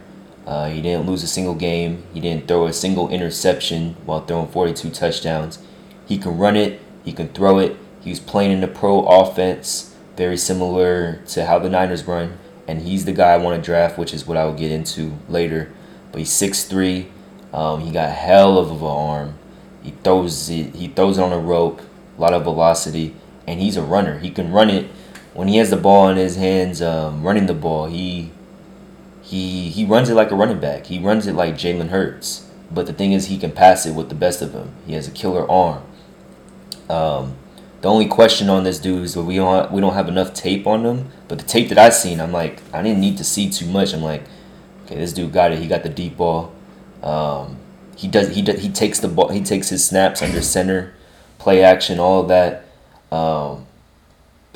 [0.46, 2.04] Uh, he didn't lose a single game.
[2.14, 5.58] He didn't throw a single interception while throwing 42 touchdowns.
[6.06, 6.80] He can run it.
[7.08, 7.74] He can throw it.
[8.02, 12.36] He was playing in the pro offense, very similar to how the Niners run.
[12.66, 15.16] And he's the guy I want to draft, which is what I will get into
[15.26, 15.72] later.
[16.12, 17.06] But he's 6'3".
[17.54, 19.38] Um, he got hell of an arm.
[19.82, 20.74] He throws it.
[20.74, 21.80] He throws it on a rope.
[22.18, 23.14] A lot of velocity,
[23.46, 24.18] and he's a runner.
[24.18, 24.90] He can run it
[25.32, 26.82] when he has the ball in his hands.
[26.82, 28.32] Um, running the ball, he
[29.22, 30.84] he he runs it like a running back.
[30.84, 32.50] He runs it like Jalen Hurts.
[32.70, 34.72] But the thing is, he can pass it with the best of them.
[34.86, 35.84] He has a killer arm.
[36.88, 37.36] Um,
[37.80, 40.66] the only question on this dude is that we don't we don't have enough tape
[40.66, 41.10] on him.
[41.28, 43.94] But the tape that I seen, I'm like, I didn't need to see too much.
[43.94, 44.22] I'm like,
[44.84, 45.58] okay, this dude got it.
[45.58, 46.52] He got the deep ball.
[47.02, 47.58] Um,
[47.96, 49.28] he does he does, he takes the ball.
[49.28, 50.94] He takes his snaps under center,
[51.38, 52.64] play action, all of that.
[53.12, 53.66] Um,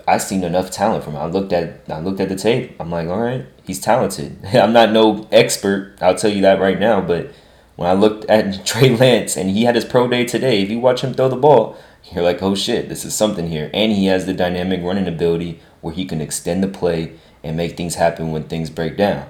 [0.06, 1.22] I seen enough talent from him.
[1.22, 2.74] I looked at I looked at the tape.
[2.80, 4.44] I'm like, all right, he's talented.
[4.54, 5.96] I'm not no expert.
[6.00, 7.00] I'll tell you that right now.
[7.00, 7.30] But
[7.76, 10.80] when I looked at Trey Lance and he had his pro day today, if you
[10.80, 11.76] watch him throw the ball,
[12.14, 13.70] you're like, oh shit, this is something here.
[13.72, 17.76] And he has the dynamic running ability where he can extend the play and make
[17.76, 19.28] things happen when things break down.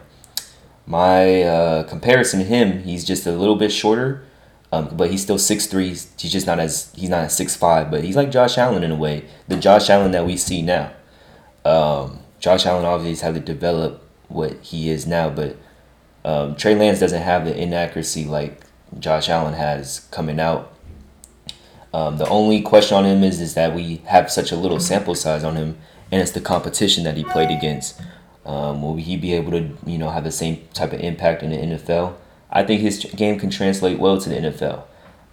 [0.87, 4.25] My uh, comparison to him, he's just a little bit shorter,
[4.73, 5.89] um, but he's still six three.
[5.89, 8.97] He's just not as he's not six five, but he's like Josh Allen in a
[8.97, 9.25] way.
[9.49, 10.93] The Josh Allen that we see now.
[11.65, 15.57] Um, Josh Allen obviously has had to develop what he is now, but
[16.25, 18.63] um, Trey Lance doesn't have the inaccuracy like
[18.99, 20.73] Josh Allen has coming out.
[21.93, 25.15] Um, the only question on him is is that we have such a little sample
[25.15, 25.79] size on him,
[26.11, 28.01] and it's the competition that he played against.
[28.45, 31.51] Um, will he be able to you know have the same type of impact in
[31.51, 32.15] the NFL?
[32.51, 34.85] I think his game can translate well to the NFL.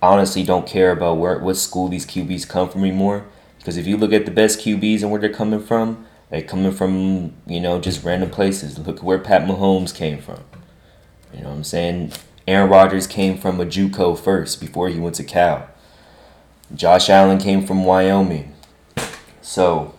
[0.01, 3.25] I honestly don't care about where what school these QBs come from anymore
[3.59, 6.71] because if you look at the best QBs and where they're coming from, they're coming
[6.71, 8.79] from you know just random places.
[8.79, 10.39] Look where Pat Mahomes came from.
[11.33, 12.13] You know what I'm saying?
[12.47, 15.69] Aaron Rodgers came from a JUCO first before he went to Cal.
[16.73, 18.53] Josh Allen came from Wyoming.
[19.41, 19.95] So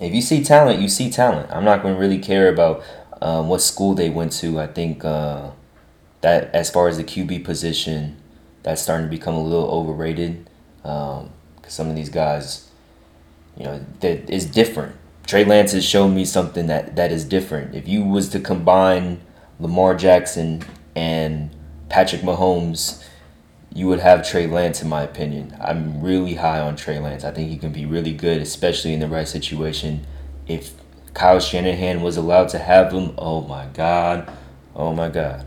[0.00, 1.50] if you see talent, you see talent.
[1.50, 2.82] I'm not going to really care about
[3.20, 4.60] um, what school they went to.
[4.60, 5.50] I think uh,
[6.20, 8.16] that as far as the QB position,
[8.62, 10.48] that's starting to become a little overrated.
[10.84, 11.30] Um,
[11.62, 12.68] cause some of these guys,
[13.56, 14.96] you know, that is different.
[15.26, 17.74] Trey Lance has shown me something that that is different.
[17.74, 19.20] If you was to combine
[19.60, 20.62] Lamar Jackson
[20.94, 21.50] and
[21.88, 23.04] Patrick Mahomes,
[23.72, 25.56] you would have Trey Lance, in my opinion.
[25.60, 27.24] I'm really high on Trey Lance.
[27.24, 30.06] I think he can be really good, especially in the right situation.
[30.46, 30.72] If
[31.14, 34.30] Kyle Shanahan was allowed to have him, oh my God.
[34.74, 35.44] Oh my God.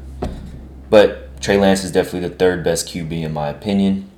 [0.90, 4.12] But Trey Lance is definitely the third best QB, in my opinion.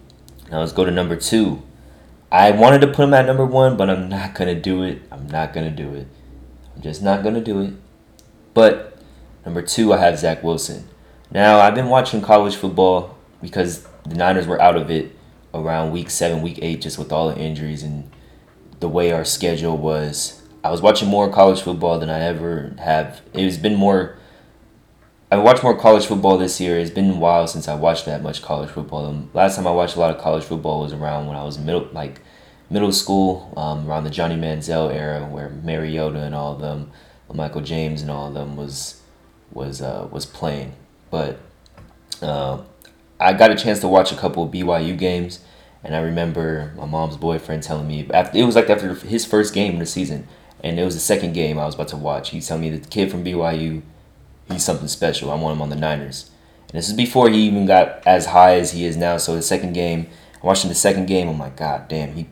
[0.52, 1.62] Now let's go to number two.
[2.32, 5.04] I wanted to put him at number one, but I'm not going to do it.
[5.12, 6.08] I'm not going to do it.
[6.76, 7.74] I'm just not going to do it.
[8.54, 8.98] But
[9.46, 10.88] number two, I have Zach Wilson.
[11.32, 15.16] Now, I've been watching college football because the Niners were out of it
[15.54, 18.10] around week seven, week eight, just with all the injuries and
[18.80, 20.42] the way our schedule was.
[20.64, 23.22] I was watching more college football than I ever have.
[23.34, 24.18] It has been more.
[25.32, 26.78] I watched more college football this year.
[26.78, 29.06] It's been a while since I watched that much college football.
[29.06, 31.58] Um, last time I watched a lot of college football was around when I was
[31.58, 32.22] middle, like
[32.70, 36.92] middle school, um, around the Johnny Manziel era, where Mariota and all of them,
[37.34, 39.02] Michael James and all of them was
[39.52, 40.74] was uh, was playing.
[41.10, 41.40] But
[42.22, 42.62] uh,
[43.24, 45.40] I got a chance to watch a couple BYU games,
[45.82, 49.54] and I remember my mom's boyfriend telling me after it was like after his first
[49.54, 50.28] game in the season,
[50.62, 52.32] and it was the second game I was about to watch.
[52.32, 53.82] He's telling me the kid from BYU,
[54.52, 55.32] he's something special.
[55.32, 56.32] I want him on the Niners.
[56.68, 59.16] And this is before he even got as high as he is now.
[59.16, 60.08] So the second game,
[60.42, 61.30] I watched him the second game.
[61.30, 62.28] I'm like, God damn, he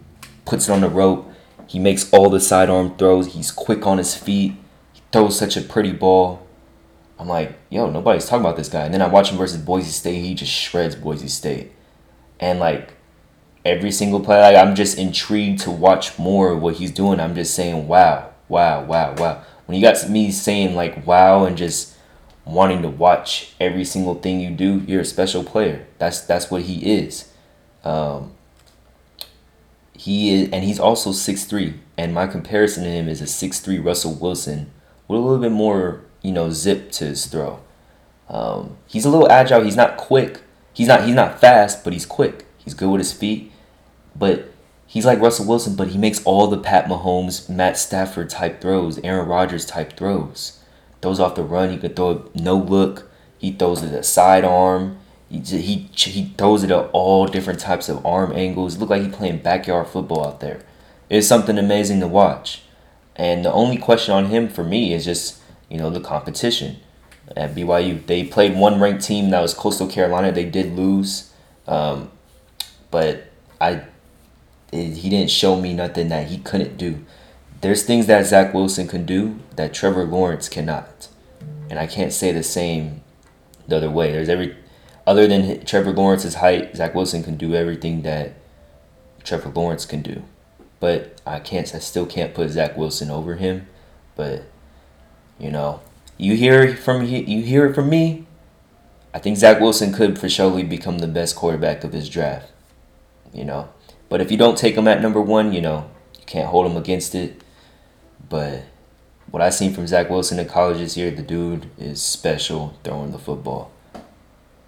[0.46, 1.32] puts it on the rope.
[1.68, 3.34] He makes all the sidearm throws.
[3.34, 4.56] He's quick on his feet.
[4.92, 6.46] He throws such a pretty ball.
[7.22, 8.82] I'm like, yo, nobody's talking about this guy.
[8.82, 10.22] And then I watch him versus Boise State.
[10.22, 11.72] He just shreds Boise State.
[12.40, 12.96] And like
[13.64, 17.20] every single play, like, I'm just intrigued to watch more of what he's doing.
[17.20, 19.44] I'm just saying, wow, wow, wow, wow.
[19.68, 21.96] When you got me saying like wow and just
[22.44, 25.86] wanting to watch every single thing you do, you're a special player.
[26.00, 27.32] That's that's what he is.
[27.84, 28.34] Um,
[29.94, 31.76] he is, and he's also six three.
[32.00, 34.72] And my comparison to him is a six three Russell Wilson
[35.08, 37.60] with a little bit more you know, zip to his throw.
[38.30, 39.64] Um, he's a little agile.
[39.64, 40.42] He's not quick.
[40.74, 42.46] He's not he's not fast, but he's quick.
[42.58, 43.52] He's good with his feet.
[44.16, 44.52] But
[44.88, 49.00] he's like Russell Wilson, but he makes all the Pat Mahomes, Matt Stafford type throws,
[49.00, 50.60] Aaron Rodgers type throws.
[51.02, 51.72] Throws off the run.
[51.72, 53.10] He could throw no look.
[53.38, 55.00] He throws it a sidearm.
[55.28, 58.78] He, he, he throws it at all different types of arm angles.
[58.78, 60.62] Look like he's playing backyard football out there.
[61.10, 62.64] It's something amazing to watch.
[63.16, 65.41] And the only question on him for me is just
[65.72, 66.78] you know, the competition.
[67.36, 70.34] At BYU, they played one ranked team that was Coastal Carolina.
[70.34, 71.32] They did lose,
[71.66, 72.12] um,
[72.90, 73.32] but
[73.62, 73.84] I
[74.74, 77.06] it, he didn't show me nothing that he couldn't do.
[77.62, 81.08] There's things that Zach Wilson can do that Trevor Lawrence cannot,
[81.70, 83.02] and I can't say the same
[83.68, 84.12] the other way.
[84.12, 84.58] There's every
[85.08, 88.34] other than Trevor Lawrence's height, Zach Wilson can do everything that
[89.24, 90.24] Trevor Lawrence can do.
[90.82, 93.68] But I can't I still can't put Zach Wilson over him.
[94.16, 94.44] But
[95.42, 95.82] you know,
[96.20, 98.28] you hear from you hear it from me.
[99.12, 102.52] I think Zach Wilson could for surely become the best quarterback of his draft.
[103.34, 103.70] You know,
[104.08, 106.78] but if you don't take him at number one, you know you can't hold him
[106.78, 107.42] against it.
[108.30, 108.66] But
[109.32, 113.12] what I seen from Zach Wilson in college this year, the dude is special throwing
[113.12, 113.72] the football.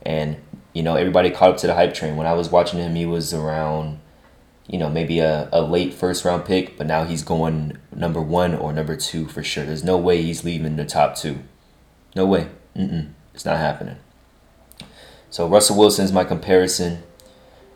[0.02, 0.38] And
[0.74, 2.16] you know everybody caught up to the hype train.
[2.18, 4.00] When I was watching him, he was around
[4.68, 8.56] you know, maybe a, a late first round pick, but now he's going number one
[8.56, 9.66] or number two for sure.
[9.66, 11.40] There's no way he's leaving the top two.
[12.16, 12.48] No way.
[12.76, 13.12] Mm-mm.
[13.34, 13.98] It's not happening.
[15.30, 17.04] So Russell Wilson is my comparison.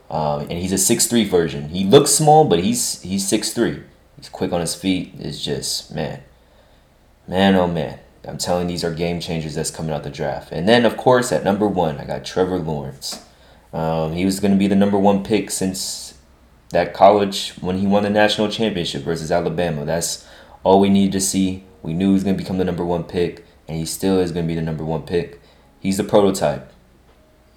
[0.10, 1.70] Um, and he's a six three version.
[1.70, 3.84] He looks small, but he's he's six three.
[4.16, 5.14] He's quick on his feet.
[5.20, 6.22] It's just man,
[7.28, 8.00] man, oh man.
[8.26, 10.52] I'm telling these are game changers that's coming out the draft.
[10.52, 13.24] And then of course at number one, I got Trevor Lawrence.
[13.74, 16.07] Um, he was going to be the number one pick since
[16.70, 19.86] that college when he won the national championship versus Alabama.
[19.86, 20.28] That's
[20.64, 21.64] all we needed to see.
[21.82, 24.32] We knew he was going to become the number one pick, and he still is
[24.32, 25.40] going to be the number one pick.
[25.80, 26.72] He's the prototype.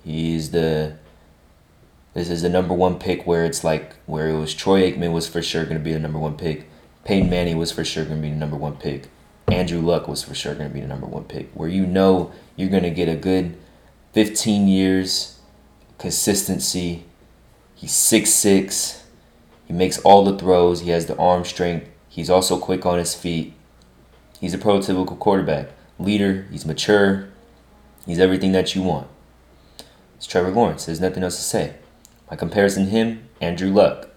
[0.05, 0.97] He's the.
[2.13, 5.29] This is the number one pick where it's like where it was Troy Aikman was
[5.29, 6.69] for sure going to be the number one pick.
[7.05, 9.09] Peyton Manning was for sure going to be the number one pick.
[9.49, 11.51] Andrew Luck was for sure going to be the number one pick.
[11.55, 13.57] Where you know you're going to get a good
[14.13, 15.39] 15 years
[15.99, 17.05] consistency.
[17.77, 19.00] He's six six
[19.71, 20.81] he makes all the throws.
[20.81, 21.89] He has the arm strength.
[22.09, 23.55] He's also quick on his feet.
[24.41, 25.69] He's a prototypical quarterback.
[25.97, 26.49] Leader.
[26.51, 27.29] He's mature.
[28.05, 29.07] He's everything that you want.
[30.17, 30.87] It's Trevor Lawrence.
[30.87, 31.75] There's nothing else to say.
[32.29, 34.09] My comparison him, Andrew Luck.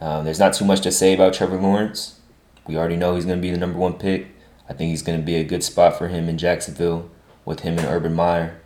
[0.00, 2.18] Um, there's not too much to say about Trevor Lawrence.
[2.66, 4.28] We already know he's going to be the number one pick.
[4.70, 7.10] I think he's going to be a good spot for him in Jacksonville
[7.44, 8.58] with him and Urban Meyer.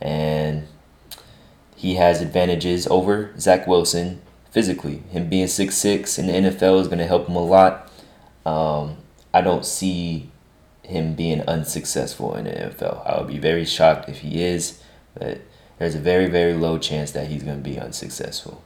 [0.00, 0.66] And
[1.76, 4.20] he has advantages over Zach Wilson
[4.52, 5.02] physically.
[5.10, 7.90] Him being six six in the NFL is going to help him a lot.
[8.46, 8.98] Um,
[9.34, 10.30] I don't see
[10.82, 13.04] him being unsuccessful in the NFL.
[13.06, 14.80] I would be very shocked if he is,
[15.14, 15.40] but
[15.78, 18.62] there's a very, very low chance that he's going to be unsuccessful.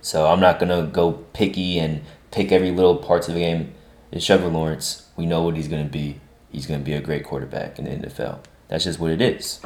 [0.00, 3.74] So I'm not going to go picky and pick every little parts of the game.
[4.10, 5.08] It's Trevor Lawrence.
[5.16, 6.20] We know what he's going to be.
[6.50, 8.40] He's going to be a great quarterback in the NFL.
[8.68, 9.60] That's just what it is.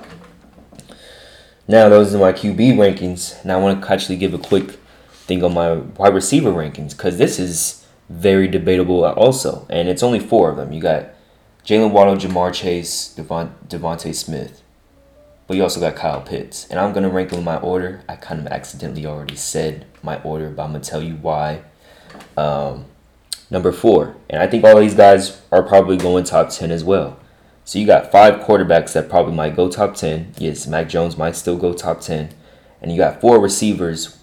[1.68, 3.42] Now, those are my QB rankings.
[3.44, 4.78] Now, I want to actually give a quick
[5.26, 10.20] thing on my wide receiver rankings because this is very debatable also, and it's only
[10.20, 10.72] four of them.
[10.72, 11.06] You got
[11.64, 14.62] Jaylen Waddle, Ja'Marr Chase, Devon, DeVonta Smith,
[15.46, 18.02] but you also got Kyle Pitts, and I'm gonna rank them in my order.
[18.08, 21.62] I kind of accidentally already said my order, but I'm gonna tell you why.
[22.36, 22.84] Um,
[23.50, 27.18] number four, and I think all these guys are probably going top ten as well.
[27.64, 30.34] So you got five quarterbacks that probably might go top ten.
[30.36, 32.34] Yes, Mac Jones might still go top ten,
[32.82, 34.18] and you got four receivers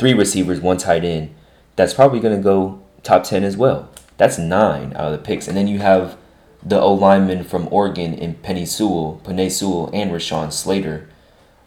[0.00, 1.34] three receivers, one tight end,
[1.76, 3.90] that's probably going to go top 10 as well.
[4.16, 5.46] That's nine out of the picks.
[5.46, 6.16] And then you have
[6.62, 11.06] the O lineman from Oregon in Penny Sewell, Penei Sewell, and Rashawn Slater.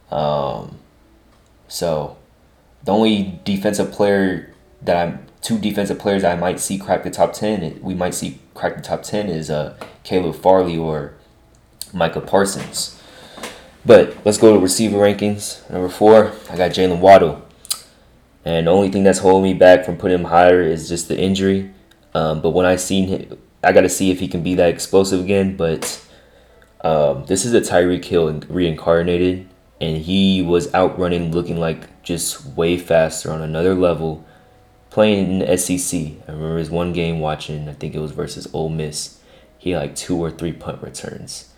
[0.10, 0.80] Um,
[1.68, 2.18] so
[2.84, 7.34] the only defensive player that I'm two defensive players I might see crack the top
[7.34, 7.80] ten.
[7.82, 11.14] We might see crack the top ten is uh Caleb Farley or
[11.92, 13.00] Micah Parsons.
[13.86, 15.68] But let's go to receiver rankings.
[15.70, 17.44] Number four, I got Jaylen Waddle.
[18.46, 21.18] And the only thing that's holding me back from putting him higher is just the
[21.18, 21.72] injury.
[22.14, 24.70] Um, but when I seen him, I got to see if he can be that
[24.70, 25.56] explosive again.
[25.56, 26.04] But
[26.82, 29.48] um, this is a Tyreek Hill reincarnated,
[29.80, 34.26] and he was outrunning, looking like just way faster on another level.
[34.90, 37.68] Playing in the SEC, I remember his one game watching.
[37.68, 39.20] I think it was versus Ole Miss.
[39.58, 41.52] He had like two or three punt returns,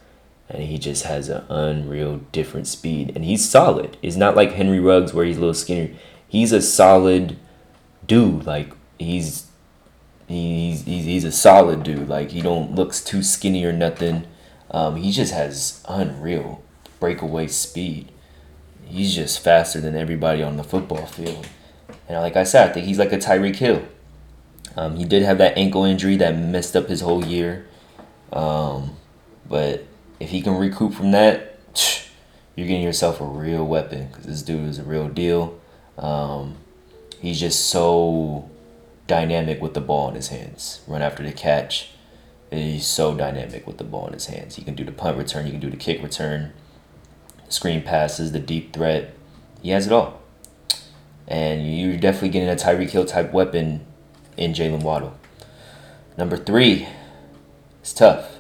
[0.48, 3.98] and he just has an unreal different speed, and he's solid.
[4.02, 5.98] It's not like Henry Ruggs where he's a little skinny
[6.36, 7.38] he's a solid
[8.06, 8.46] dude.
[8.46, 9.48] Like he's
[10.28, 12.10] he's he's, he's a solid dude.
[12.10, 14.28] Like he don't looks too skinny or nothing.
[14.70, 16.62] Um, he just has unreal
[17.00, 18.12] breakaway speed.
[18.84, 21.48] He's just faster than everybody on the football field.
[22.08, 23.84] And like I said, I think he's like a Tyreek Hill.
[24.76, 27.66] Um, he did have that ankle injury that messed up his whole year.
[28.34, 28.98] Um,
[29.48, 29.86] but
[30.20, 31.60] if he can recoup from that,
[32.56, 35.60] you're getting yourself a real weapon because this dude is a real deal.
[35.98, 36.58] Um,
[37.20, 38.50] he's just so
[39.08, 40.82] dynamic with the ball in his hands.
[40.88, 41.92] Run after the catch.
[42.52, 44.56] He's so dynamic with the ball in his hands.
[44.56, 45.46] He can do the punt return.
[45.46, 46.54] He can do the kick return.
[47.50, 49.14] Screen passes, the deep threat.
[49.62, 50.22] He has it all.
[51.28, 53.86] And you're definitely getting a Tyreek Hill type weapon
[54.38, 55.18] in Jaylen Waddle.
[56.18, 56.88] Number three,
[57.82, 58.38] it's tough.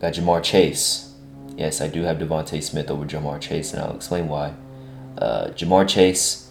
[0.00, 1.12] Got Ja'Marr Chase.
[1.56, 4.54] Yes, I do have DeVonta Smith over Ja'Marr Chase, and I'll explain why.
[5.16, 6.43] Uh, Ja'Marr Chase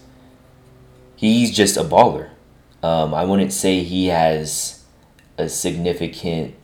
[1.31, 2.29] he's just a baller.
[2.81, 4.83] Um, I wouldn't say he has
[5.37, 6.55] a significant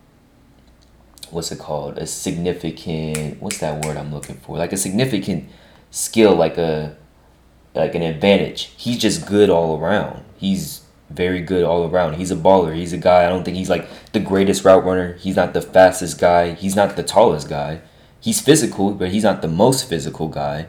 [1.32, 1.98] what's it called?
[1.98, 4.58] A significant what's that word I'm looking for?
[4.58, 5.50] Like a significant
[5.92, 6.98] skill, like a
[7.74, 8.74] like an advantage.
[8.76, 10.26] He's just good all around.
[10.38, 12.16] He's very good all around.
[12.16, 12.76] He's a baller.
[12.76, 13.26] He's a guy.
[13.26, 15.14] I don't think he's like the greatest route runner.
[15.14, 16.54] He's not the fastest guy.
[16.54, 17.82] He's not the tallest guy.
[18.20, 20.68] He's physical, but he's not the most physical guy.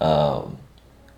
[0.00, 0.58] Um,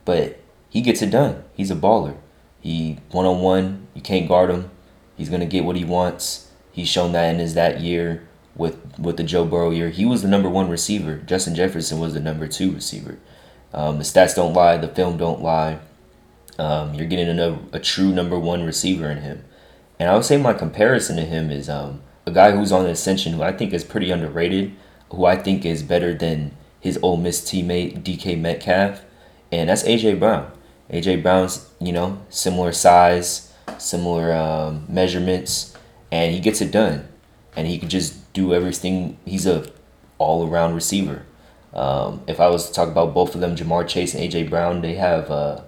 [0.05, 0.40] but
[0.71, 1.45] he gets it done.
[1.55, 2.17] He's a baller.
[2.61, 4.71] He one on one, you can't guard him.
[5.17, 6.51] He's gonna get what he wants.
[6.73, 9.91] He's shown that in his that year with with the Joe Burrow year.
[9.91, 11.19] He was the number one receiver.
[11.19, 13.19] Justin Jefferson was the number two receiver.
[13.73, 14.77] Um, the stats don't lie.
[14.77, 15.79] The film don't lie.
[16.59, 19.45] Um, you're getting a, a true number one receiver in him.
[19.99, 22.91] And I would say my comparison to him is um, a guy who's on the
[22.91, 24.75] ascension who I think is pretty underrated,
[25.11, 29.03] who I think is better than his Ole Miss teammate DK Metcalf,
[29.53, 30.51] and that's AJ Brown.
[30.91, 35.77] AJ Brown's you know similar size, similar um, measurements,
[36.11, 37.09] and he gets it done,
[37.57, 39.19] and he can just do everything.
[39.25, 39.71] He's a
[40.19, 41.25] all around receiver.
[41.73, 44.83] Um, if I was to talk about both of them, Ja'Marr Chase and AJ Brown,
[44.83, 45.63] they have uh,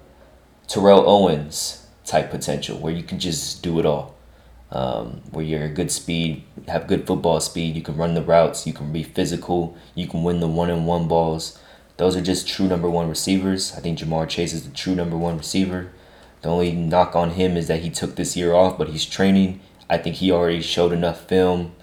[0.67, 4.15] Terrell Owens type potential where you can just do it all.
[4.71, 8.73] Um, where you're good speed, have good football speed, you can run the routes, you
[8.73, 11.59] can be physical, you can win the one on one balls.
[11.99, 13.75] Those are just true number one receivers.
[13.77, 15.93] I think Ja'Marr Chase is the true number one receiver.
[16.41, 19.61] The only knock on him is that he took this year off, but he's training.
[19.89, 21.75] I think he already showed enough film.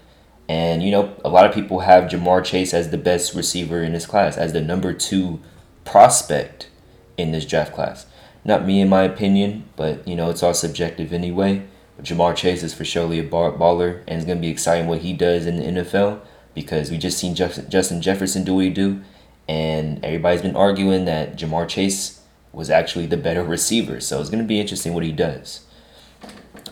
[0.48, 3.92] And, you know, a lot of people have Ja'Marr Chase as the best receiver in
[3.92, 5.40] this class, as the number two
[5.84, 6.68] prospect
[7.16, 8.06] in this draft class.
[8.44, 11.62] Not me, in my opinion, but, you know, it's all subjective anyway.
[11.96, 15.02] But Ja'Marr Chase is for surely a baller, and it's going to be exciting what
[15.02, 16.20] he does in the NFL
[16.52, 19.02] because we just seen Justin Jefferson do what he do,
[19.50, 22.20] and everybody's been arguing that Ja'Marr Chase
[22.52, 23.98] was actually the better receiver.
[23.98, 25.66] So it's going to be interesting what he does.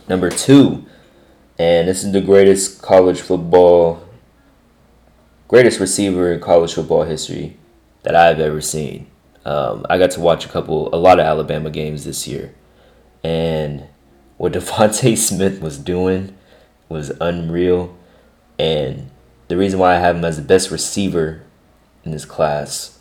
[0.09, 0.87] Number two,
[1.59, 4.07] and this is the greatest college football,
[5.49, 7.57] greatest receiver in college football history
[8.05, 9.09] that I've ever seen.
[9.45, 12.55] Um, I got to watch a couple, a lot of Alabama games this year,
[13.25, 13.89] and
[14.37, 16.33] what DeVonta Smith was doing
[16.89, 17.97] was unreal.
[18.57, 19.11] And
[19.49, 21.43] the reason why I have him as the best receiver
[22.09, 22.99] in this class,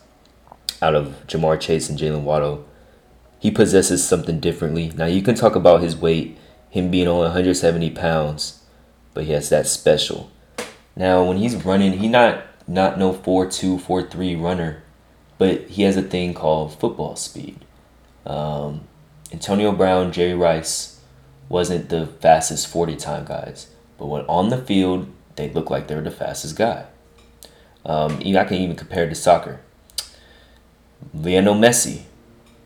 [0.82, 2.68] out of Ja'Marr Chase and Jaylen Waddle,
[3.40, 4.92] he possesses something differently.
[4.96, 6.38] Now you can talk about his weight
[6.70, 8.62] him being only 170 pounds,
[9.14, 10.30] but he has that special.
[10.96, 14.84] Now when he's running, he not not no 4-2, 4-3 runner,
[15.38, 17.64] but he has a thing called football speed.
[18.26, 18.82] Um,
[19.32, 21.00] Antonio Brown, Jerry Rice
[21.48, 26.02] wasn't the fastest 40 time guys, but when on the field, they look like they're
[26.02, 26.88] the fastest guy.
[27.88, 29.62] Um, I can even compare to soccer.
[31.14, 32.02] Lionel Messi,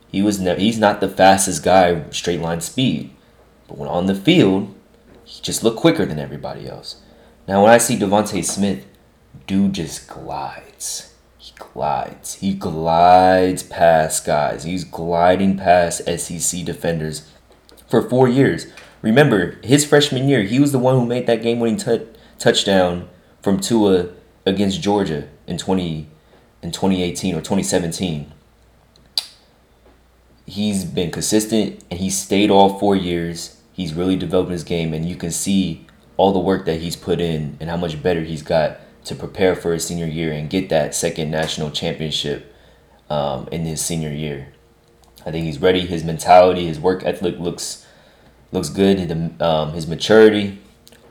[0.07, 3.11] he was ne- he's not the fastest guy straight line speed,
[3.67, 4.75] but when on the field,
[5.23, 7.01] he just looked quicker than everybody else.
[7.47, 8.85] Now, when I see DeVonta Smith,
[9.45, 11.13] dude just glides.
[11.37, 12.35] He glides.
[12.35, 14.63] He glides past guys.
[14.63, 17.29] He's gliding past SEC defenders
[17.87, 18.67] for four years.
[19.01, 22.07] Remember, his freshman year, he was the one who made that game-winning t-
[22.39, 23.07] touchdown
[23.41, 24.09] from Tua
[24.45, 26.07] against Georgia in 20
[26.61, 28.31] in 2018 or 2017
[30.51, 33.61] he's been consistent and he stayed all four years.
[33.73, 35.87] He's really developed his game, and you can see
[36.17, 39.55] all the work that he's put in and how much better he's got to prepare
[39.55, 42.53] for his senior year and get that second national championship
[43.09, 44.53] um, in his senior year.
[45.25, 45.81] I think he's ready.
[45.81, 47.87] His mentality, his work ethic looks
[48.51, 48.99] looks good.
[48.99, 50.59] His, um, his maturity,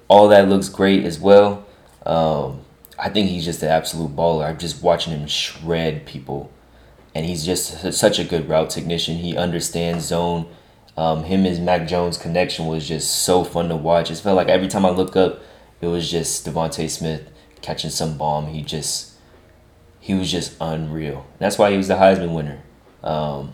[0.07, 1.67] all that looks great as well.
[2.05, 2.61] Um,
[3.01, 4.47] I think he's just an absolute baller.
[4.47, 6.53] I'm just watching him shred people
[7.15, 9.17] and he's just such a good route technician.
[9.17, 10.49] He understands zone.
[10.97, 14.11] Um, him and Mac Jones connection was just so fun to watch.
[14.11, 15.41] It felt like every time I look up,
[15.81, 17.31] it was just DeVonta Smith
[17.63, 18.49] catching some bomb.
[18.49, 19.15] He just
[19.99, 21.27] he was just unreal.
[21.39, 22.63] That's why he was the Heisman winner.
[23.03, 23.53] Um,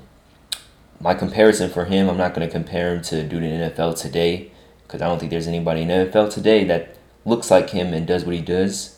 [1.00, 4.50] my comparison for him, I'm not going to compare him to dude in NFL today
[4.82, 8.24] because I don't think there's anybody in NFL today that looks like him and does
[8.24, 8.95] what he does.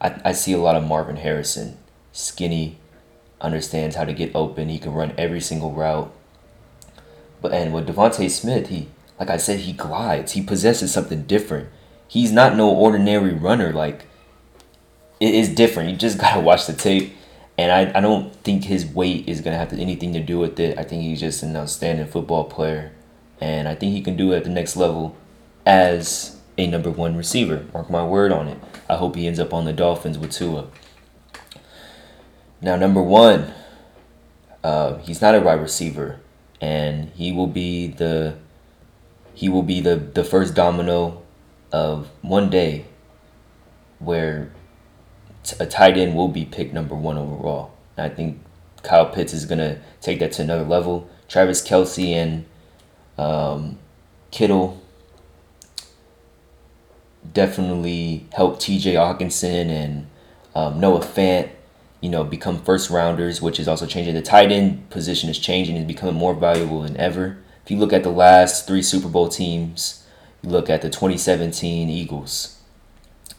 [0.00, 1.78] I, I see a lot of Marvin Harrison,
[2.12, 2.78] skinny,
[3.40, 4.68] understands how to get open.
[4.68, 6.12] He can run every single route.
[7.40, 8.88] But and with DeVonta Smith, he
[9.18, 10.32] like I said, he glides.
[10.32, 11.68] He possesses something different.
[12.06, 13.72] He's not no ordinary runner.
[13.72, 14.06] Like
[15.20, 15.90] it is different.
[15.90, 17.14] You just gotta watch the tape.
[17.56, 20.78] And I, I don't think his weight is gonna have anything to do with it.
[20.78, 22.92] I think he's just an outstanding football player.
[23.40, 25.16] And I think he can do it at the next level
[25.64, 27.66] as a number one receiver.
[27.72, 28.58] Mark my word on it.
[28.88, 30.66] I hope he ends up on the Dolphins with Tua.
[32.60, 33.52] Now, number one,
[34.64, 36.20] uh, he's not a wide receiver,
[36.60, 38.36] and he will be the
[39.34, 41.22] he will be the the first domino
[41.70, 42.86] of one day
[43.98, 44.50] where
[45.60, 47.72] a tight end will be picked number one overall.
[47.96, 48.40] And I think
[48.82, 51.08] Kyle Pitts is to take that to another level.
[51.28, 52.46] Travis Kelce and
[53.16, 53.78] um,
[54.30, 54.80] Kittle
[57.32, 60.06] definitely help TJ Hockenson and
[60.54, 61.50] um, Noah Fant,
[62.00, 64.14] you know, become first rounders, which is also changing.
[64.14, 67.38] The tight end position is changing and becoming more valuable than ever.
[67.64, 70.06] If you look at the last three Super Bowl teams,
[70.42, 72.58] you look at the 2017 Eagles,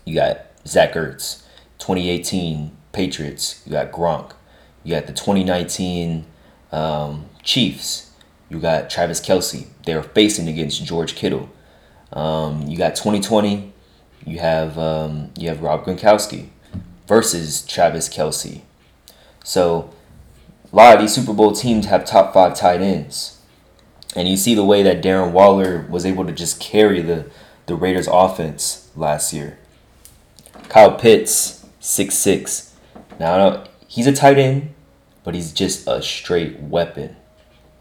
[0.05, 1.43] you got Zach Ertz.
[1.79, 4.33] 2018 Patriots, you got Gronk.
[4.83, 6.25] You got the 2019
[6.71, 8.11] um, Chiefs,
[8.49, 9.67] you got Travis Kelce.
[9.85, 11.49] They're facing against George Kittle.
[12.11, 13.73] Um, you got 2020,
[14.25, 16.49] you have um, you have Rob Gronkowski
[17.07, 18.61] versus Travis Kelce.
[19.43, 19.93] So
[20.71, 23.41] a lot of these Super Bowl teams have top five tight ends.
[24.15, 27.29] And you see the way that Darren Waller was able to just carry the,
[27.67, 29.59] the Raiders offense last year.
[30.67, 32.75] Kyle Pitts, six six.
[33.19, 34.73] Now he's a tight end,
[35.23, 37.15] but he's just a straight weapon.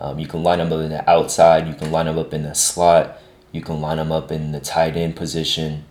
[0.00, 1.66] Um, you can line him up in the outside.
[1.66, 3.18] You can line him up in the slot.
[3.50, 5.84] You can line him up in the tight end position.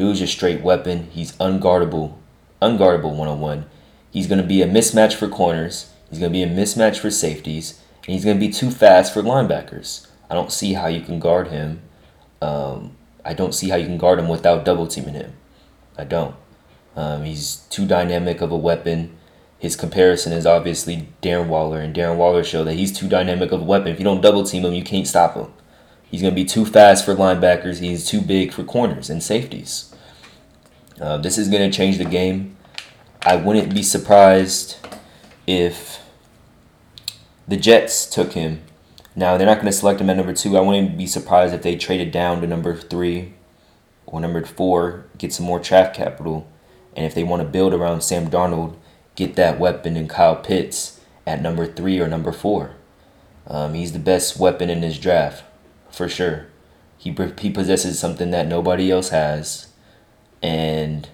[0.00, 1.08] Dude's a straight weapon.
[1.10, 2.14] He's unguardable,
[2.62, 3.66] unguardable one on one.
[4.10, 5.92] He's gonna be a mismatch for corners.
[6.08, 10.06] He's gonna be a mismatch for safeties, and he's gonna be too fast for linebackers.
[10.30, 11.82] I don't see how you can guard him.
[12.40, 12.96] Um,
[13.26, 15.34] I don't see how you can guard him without double teaming him.
[15.98, 16.34] I don't.
[16.96, 19.18] Um, he's too dynamic of a weapon.
[19.58, 23.60] His comparison is obviously Darren Waller, and Darren Waller showed that he's too dynamic of
[23.60, 23.88] a weapon.
[23.88, 25.52] If you don't double team him, you can't stop him.
[26.10, 27.80] He's going to be too fast for linebackers.
[27.80, 29.89] He's too big for corners and safeties.
[31.00, 32.56] Uh, this is going to change the game.
[33.22, 34.76] I wouldn't be surprised
[35.46, 36.00] if
[37.48, 38.62] the Jets took him.
[39.16, 40.56] Now, they're not going to select him at number two.
[40.56, 43.34] I wouldn't be surprised if they traded down to number three
[44.06, 46.46] or number four, get some more draft capital.
[46.94, 48.76] And if they want to build around Sam Darnold,
[49.14, 52.72] get that weapon in Kyle Pitts at number three or number four.
[53.46, 55.44] Um, he's the best weapon in this draft,
[55.90, 56.46] for sure.
[56.98, 59.68] He, he possesses something that nobody else has.
[60.42, 61.08] And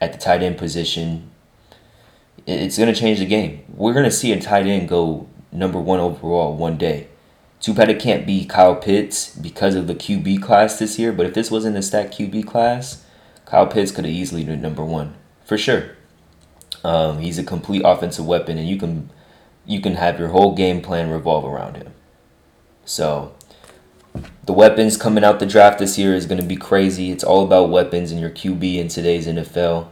[0.00, 1.30] at the tight end position,
[2.46, 3.64] it's going to change the game.
[3.68, 7.08] We're going to see a tight end go number one overall one day.
[7.60, 11.12] Too bad it can't be Kyle Pitts because of the QB class this year.
[11.12, 13.04] But if this wasn't a stacked QB class,
[13.46, 15.14] Kyle Pitts could have easily been number one
[15.44, 15.96] for sure.
[16.84, 19.10] Um, he's a complete offensive weapon, and you can
[19.64, 21.92] you can have your whole game plan revolve around him.
[22.84, 23.34] So
[24.44, 27.10] the weapons coming out the draft this year is going to be crazy.
[27.10, 29.88] It's all about weapons and your QB in today's NFL.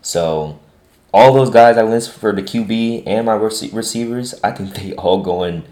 [0.00, 0.58] So
[1.12, 5.22] all those guys I list for the QB and my receivers, I think they all
[5.22, 5.64] go in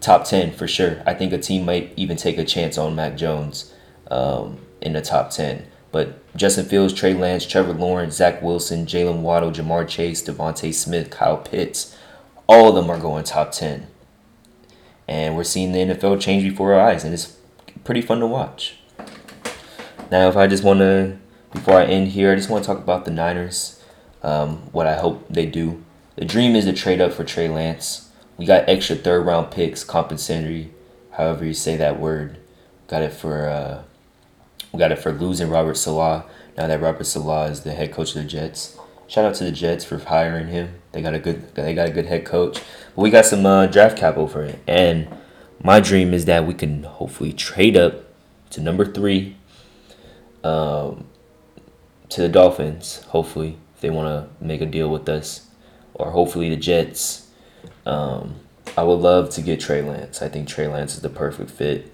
[0.00, 1.02] top 10 for sure.
[1.06, 3.72] I think a team might even take a chance on Mac Jones
[4.10, 5.66] um, in the top 10.
[5.92, 11.10] But Justin Fields, Trey Lance, Trevor Lawrence, Zach Wilson, Jaylen Waddle, Ja'Marr Chase, DeVonta Smith,
[11.10, 11.96] Kyle Pitts,
[12.46, 13.86] all of them are going top 10.
[15.06, 17.33] And we're seeing the NFL change before our eyes, and it's
[17.84, 18.76] pretty fun to watch.
[20.10, 21.18] Now, if I just want to,
[21.52, 23.82] before I end here, I just want to talk about the Niners,
[24.22, 25.84] um, what I hope they do.
[26.16, 28.10] The dream is to trade up for Trey Lance.
[28.36, 30.72] We got extra third round picks, compensatory,
[31.12, 32.38] however you say that word.
[32.88, 33.82] Got it for uh,
[34.72, 36.24] we got it for losing Robert Saleh.
[36.56, 38.76] Now that Robert Saleh is the head coach of the Jets.
[39.06, 40.74] Shout out to the Jets for hiring him.
[40.92, 42.60] They got a good they got a good head coach.
[42.94, 44.58] But we got some uh, draft capital for it.
[44.66, 45.08] And
[45.64, 48.04] my dream is that we can hopefully trade up
[48.50, 49.36] to number three
[50.44, 51.06] um,
[52.10, 55.48] to the Dolphins, hopefully, if they want to make a deal with us.
[55.94, 57.24] Or hopefully the Jets
[57.86, 58.36] um,
[58.76, 60.22] I would love to get Trey Lance.
[60.22, 61.92] I think Trey Lance is the perfect fit.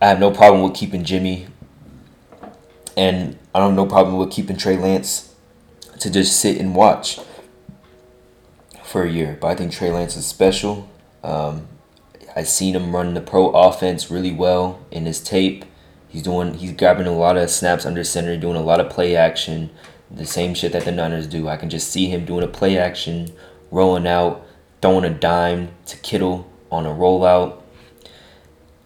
[0.00, 1.46] I have no problem with keeping Jimmy,
[2.96, 5.34] and I don't have no problem with keeping Trey Lance
[6.00, 7.18] to just sit and watch
[8.84, 9.38] for a year.
[9.40, 10.88] But I think Trey Lance is special.
[11.24, 11.66] Um,
[12.36, 15.64] I've seen him run the pro offense really well in his tape.
[16.06, 19.16] He's doing he's grabbing a lot of snaps under center, doing a lot of play
[19.16, 19.70] action,
[20.10, 21.48] the same shit that the Niners do.
[21.48, 23.32] I can just see him doing a play action
[23.70, 24.46] rolling out,
[24.82, 27.62] throwing a dime to Kittle on a rollout.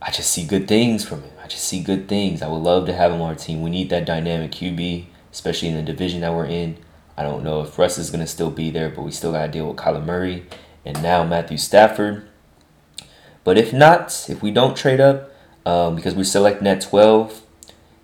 [0.00, 1.32] I just see good things from him.
[1.42, 2.42] I just see good things.
[2.42, 3.62] I would love to have him on our team.
[3.62, 6.78] We need that dynamic QB, especially in the division that we're in.
[7.16, 9.52] I don't know if Russ is to still be there, but we still got to
[9.52, 10.46] deal with Kyler Murray
[10.86, 12.29] and now Matthew Stafford.
[13.44, 15.30] But if not, if we don't trade up,
[15.64, 17.42] um, because we're selecting at 12,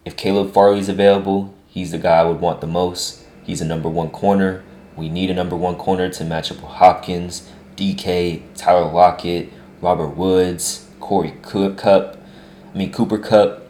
[0.05, 3.24] if Caleb Farley's available, he's the guy I would want the most.
[3.43, 4.62] He's a number one corner.
[4.97, 10.16] We need a number one corner to match up with Hopkins, DK, Tyler Lockett, Robert
[10.16, 12.16] Woods, Corey Cup.
[12.74, 13.62] I mean Cooper Kupp.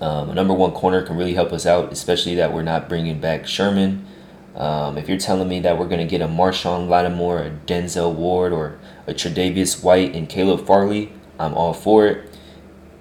[0.00, 3.20] Um, a number one corner can really help us out, especially that we're not bringing
[3.20, 4.06] back Sherman.
[4.54, 8.14] Um, if you're telling me that we're going to get a Marshon Lattimore, a Denzel
[8.14, 8.78] Ward, or
[9.10, 12.38] a Tre'Davious White and Caleb Farley, I'm all for it.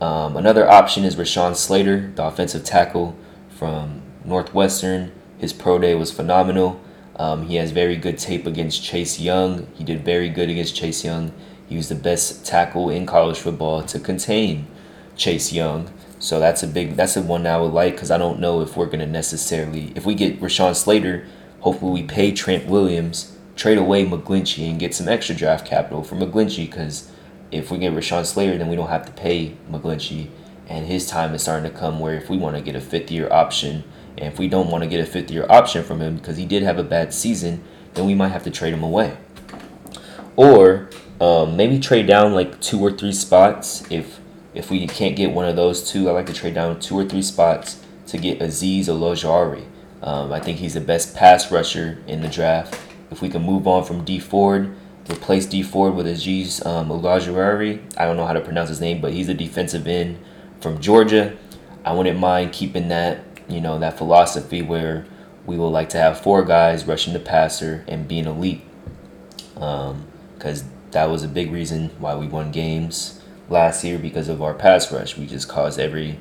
[0.02, 3.16] Um, another option is Rashawn Slater, the offensive tackle
[3.50, 5.12] from Northwestern.
[5.38, 6.82] His pro day was phenomenal.
[7.18, 9.68] Um, he has very good tape against Chase Young.
[9.76, 11.34] He did very good against Chase Young.
[11.68, 14.68] He was the best tackle in college football to contain
[15.16, 15.92] Chase Young.
[16.18, 18.76] So that's a big that's the one I would like because I don't know if
[18.76, 21.28] we're gonna necessarily if we get Rashawn Slater,
[21.60, 26.16] hopefully we pay Trent Williams, trade away McGlinchey and get some extra draft capital for
[26.16, 27.12] McGlinchey because
[27.52, 30.30] if we get Rashawn Slater then we don't have to pay McGlinchey
[30.70, 33.12] and his time is starting to come where if we want to get a fifth
[33.12, 33.84] year option
[34.18, 36.46] and if we don't want to get a fifth year option from him because he
[36.46, 37.62] did have a bad season,
[37.96, 39.18] then we might have to trade him away.
[40.38, 40.90] Or
[41.20, 44.22] um, maybe trade down like two or three spots if
[44.54, 46.08] if we can't get one of those two.
[46.10, 49.66] I like to trade down two or three spots to get Azeez Ojulari.
[50.02, 52.89] Um, I think he's the best pass rusher in the draft.
[53.12, 54.76] If we can move on from Dee Ford,
[55.10, 57.82] replace Dee Ford with Azeez um, Ojulari.
[57.98, 60.20] I don't know how to pronounce his name, but he's a defensive end
[60.62, 61.38] from Georgia.
[61.84, 65.06] I wouldn't mind keeping that you know, that philosophy where
[65.46, 68.62] we would like to have four guys rushing the passer and being elite.
[69.56, 74.42] Because um, that was a big reason why we won games last year because of
[74.42, 75.18] our pass rush.
[75.18, 76.20] We just caused every,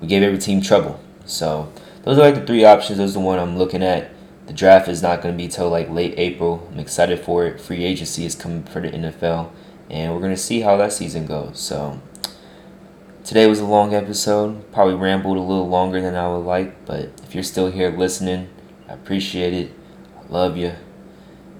[0.00, 1.00] we gave every team trouble.
[1.24, 1.72] So
[2.02, 2.98] those are like the three options.
[2.98, 4.10] Those are the one I'm looking at.
[4.46, 6.68] The draft is not going to be till like late April.
[6.70, 7.60] I'm excited for it.
[7.60, 9.50] Free agency is coming for the NFL,
[9.90, 11.58] and we're going to see how that season goes.
[11.60, 12.00] So
[13.26, 14.70] Today was a long episode.
[14.70, 18.48] Probably rambled a little longer than I would like, but if you're still here listening,
[18.88, 19.72] I appreciate it.
[20.16, 20.74] I love you.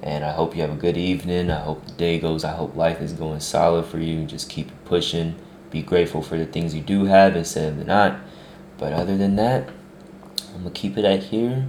[0.01, 1.51] And I hope you have a good evening.
[1.51, 2.45] I hope the day goes.
[2.45, 4.26] I hope life is going solid for you.
[4.26, 5.34] Just keep pushing.
[5.70, 8.20] Be grateful for the things you do have instead of the not.
[8.78, 9.68] But other than that,
[10.55, 11.66] I'm going to keep it at here.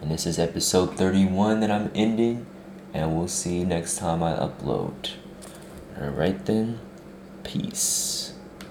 [0.00, 2.46] And this is episode 31 that I'm ending.
[2.92, 5.12] And we'll see next time I upload.
[6.00, 6.80] Alright then.
[7.44, 8.25] Peace.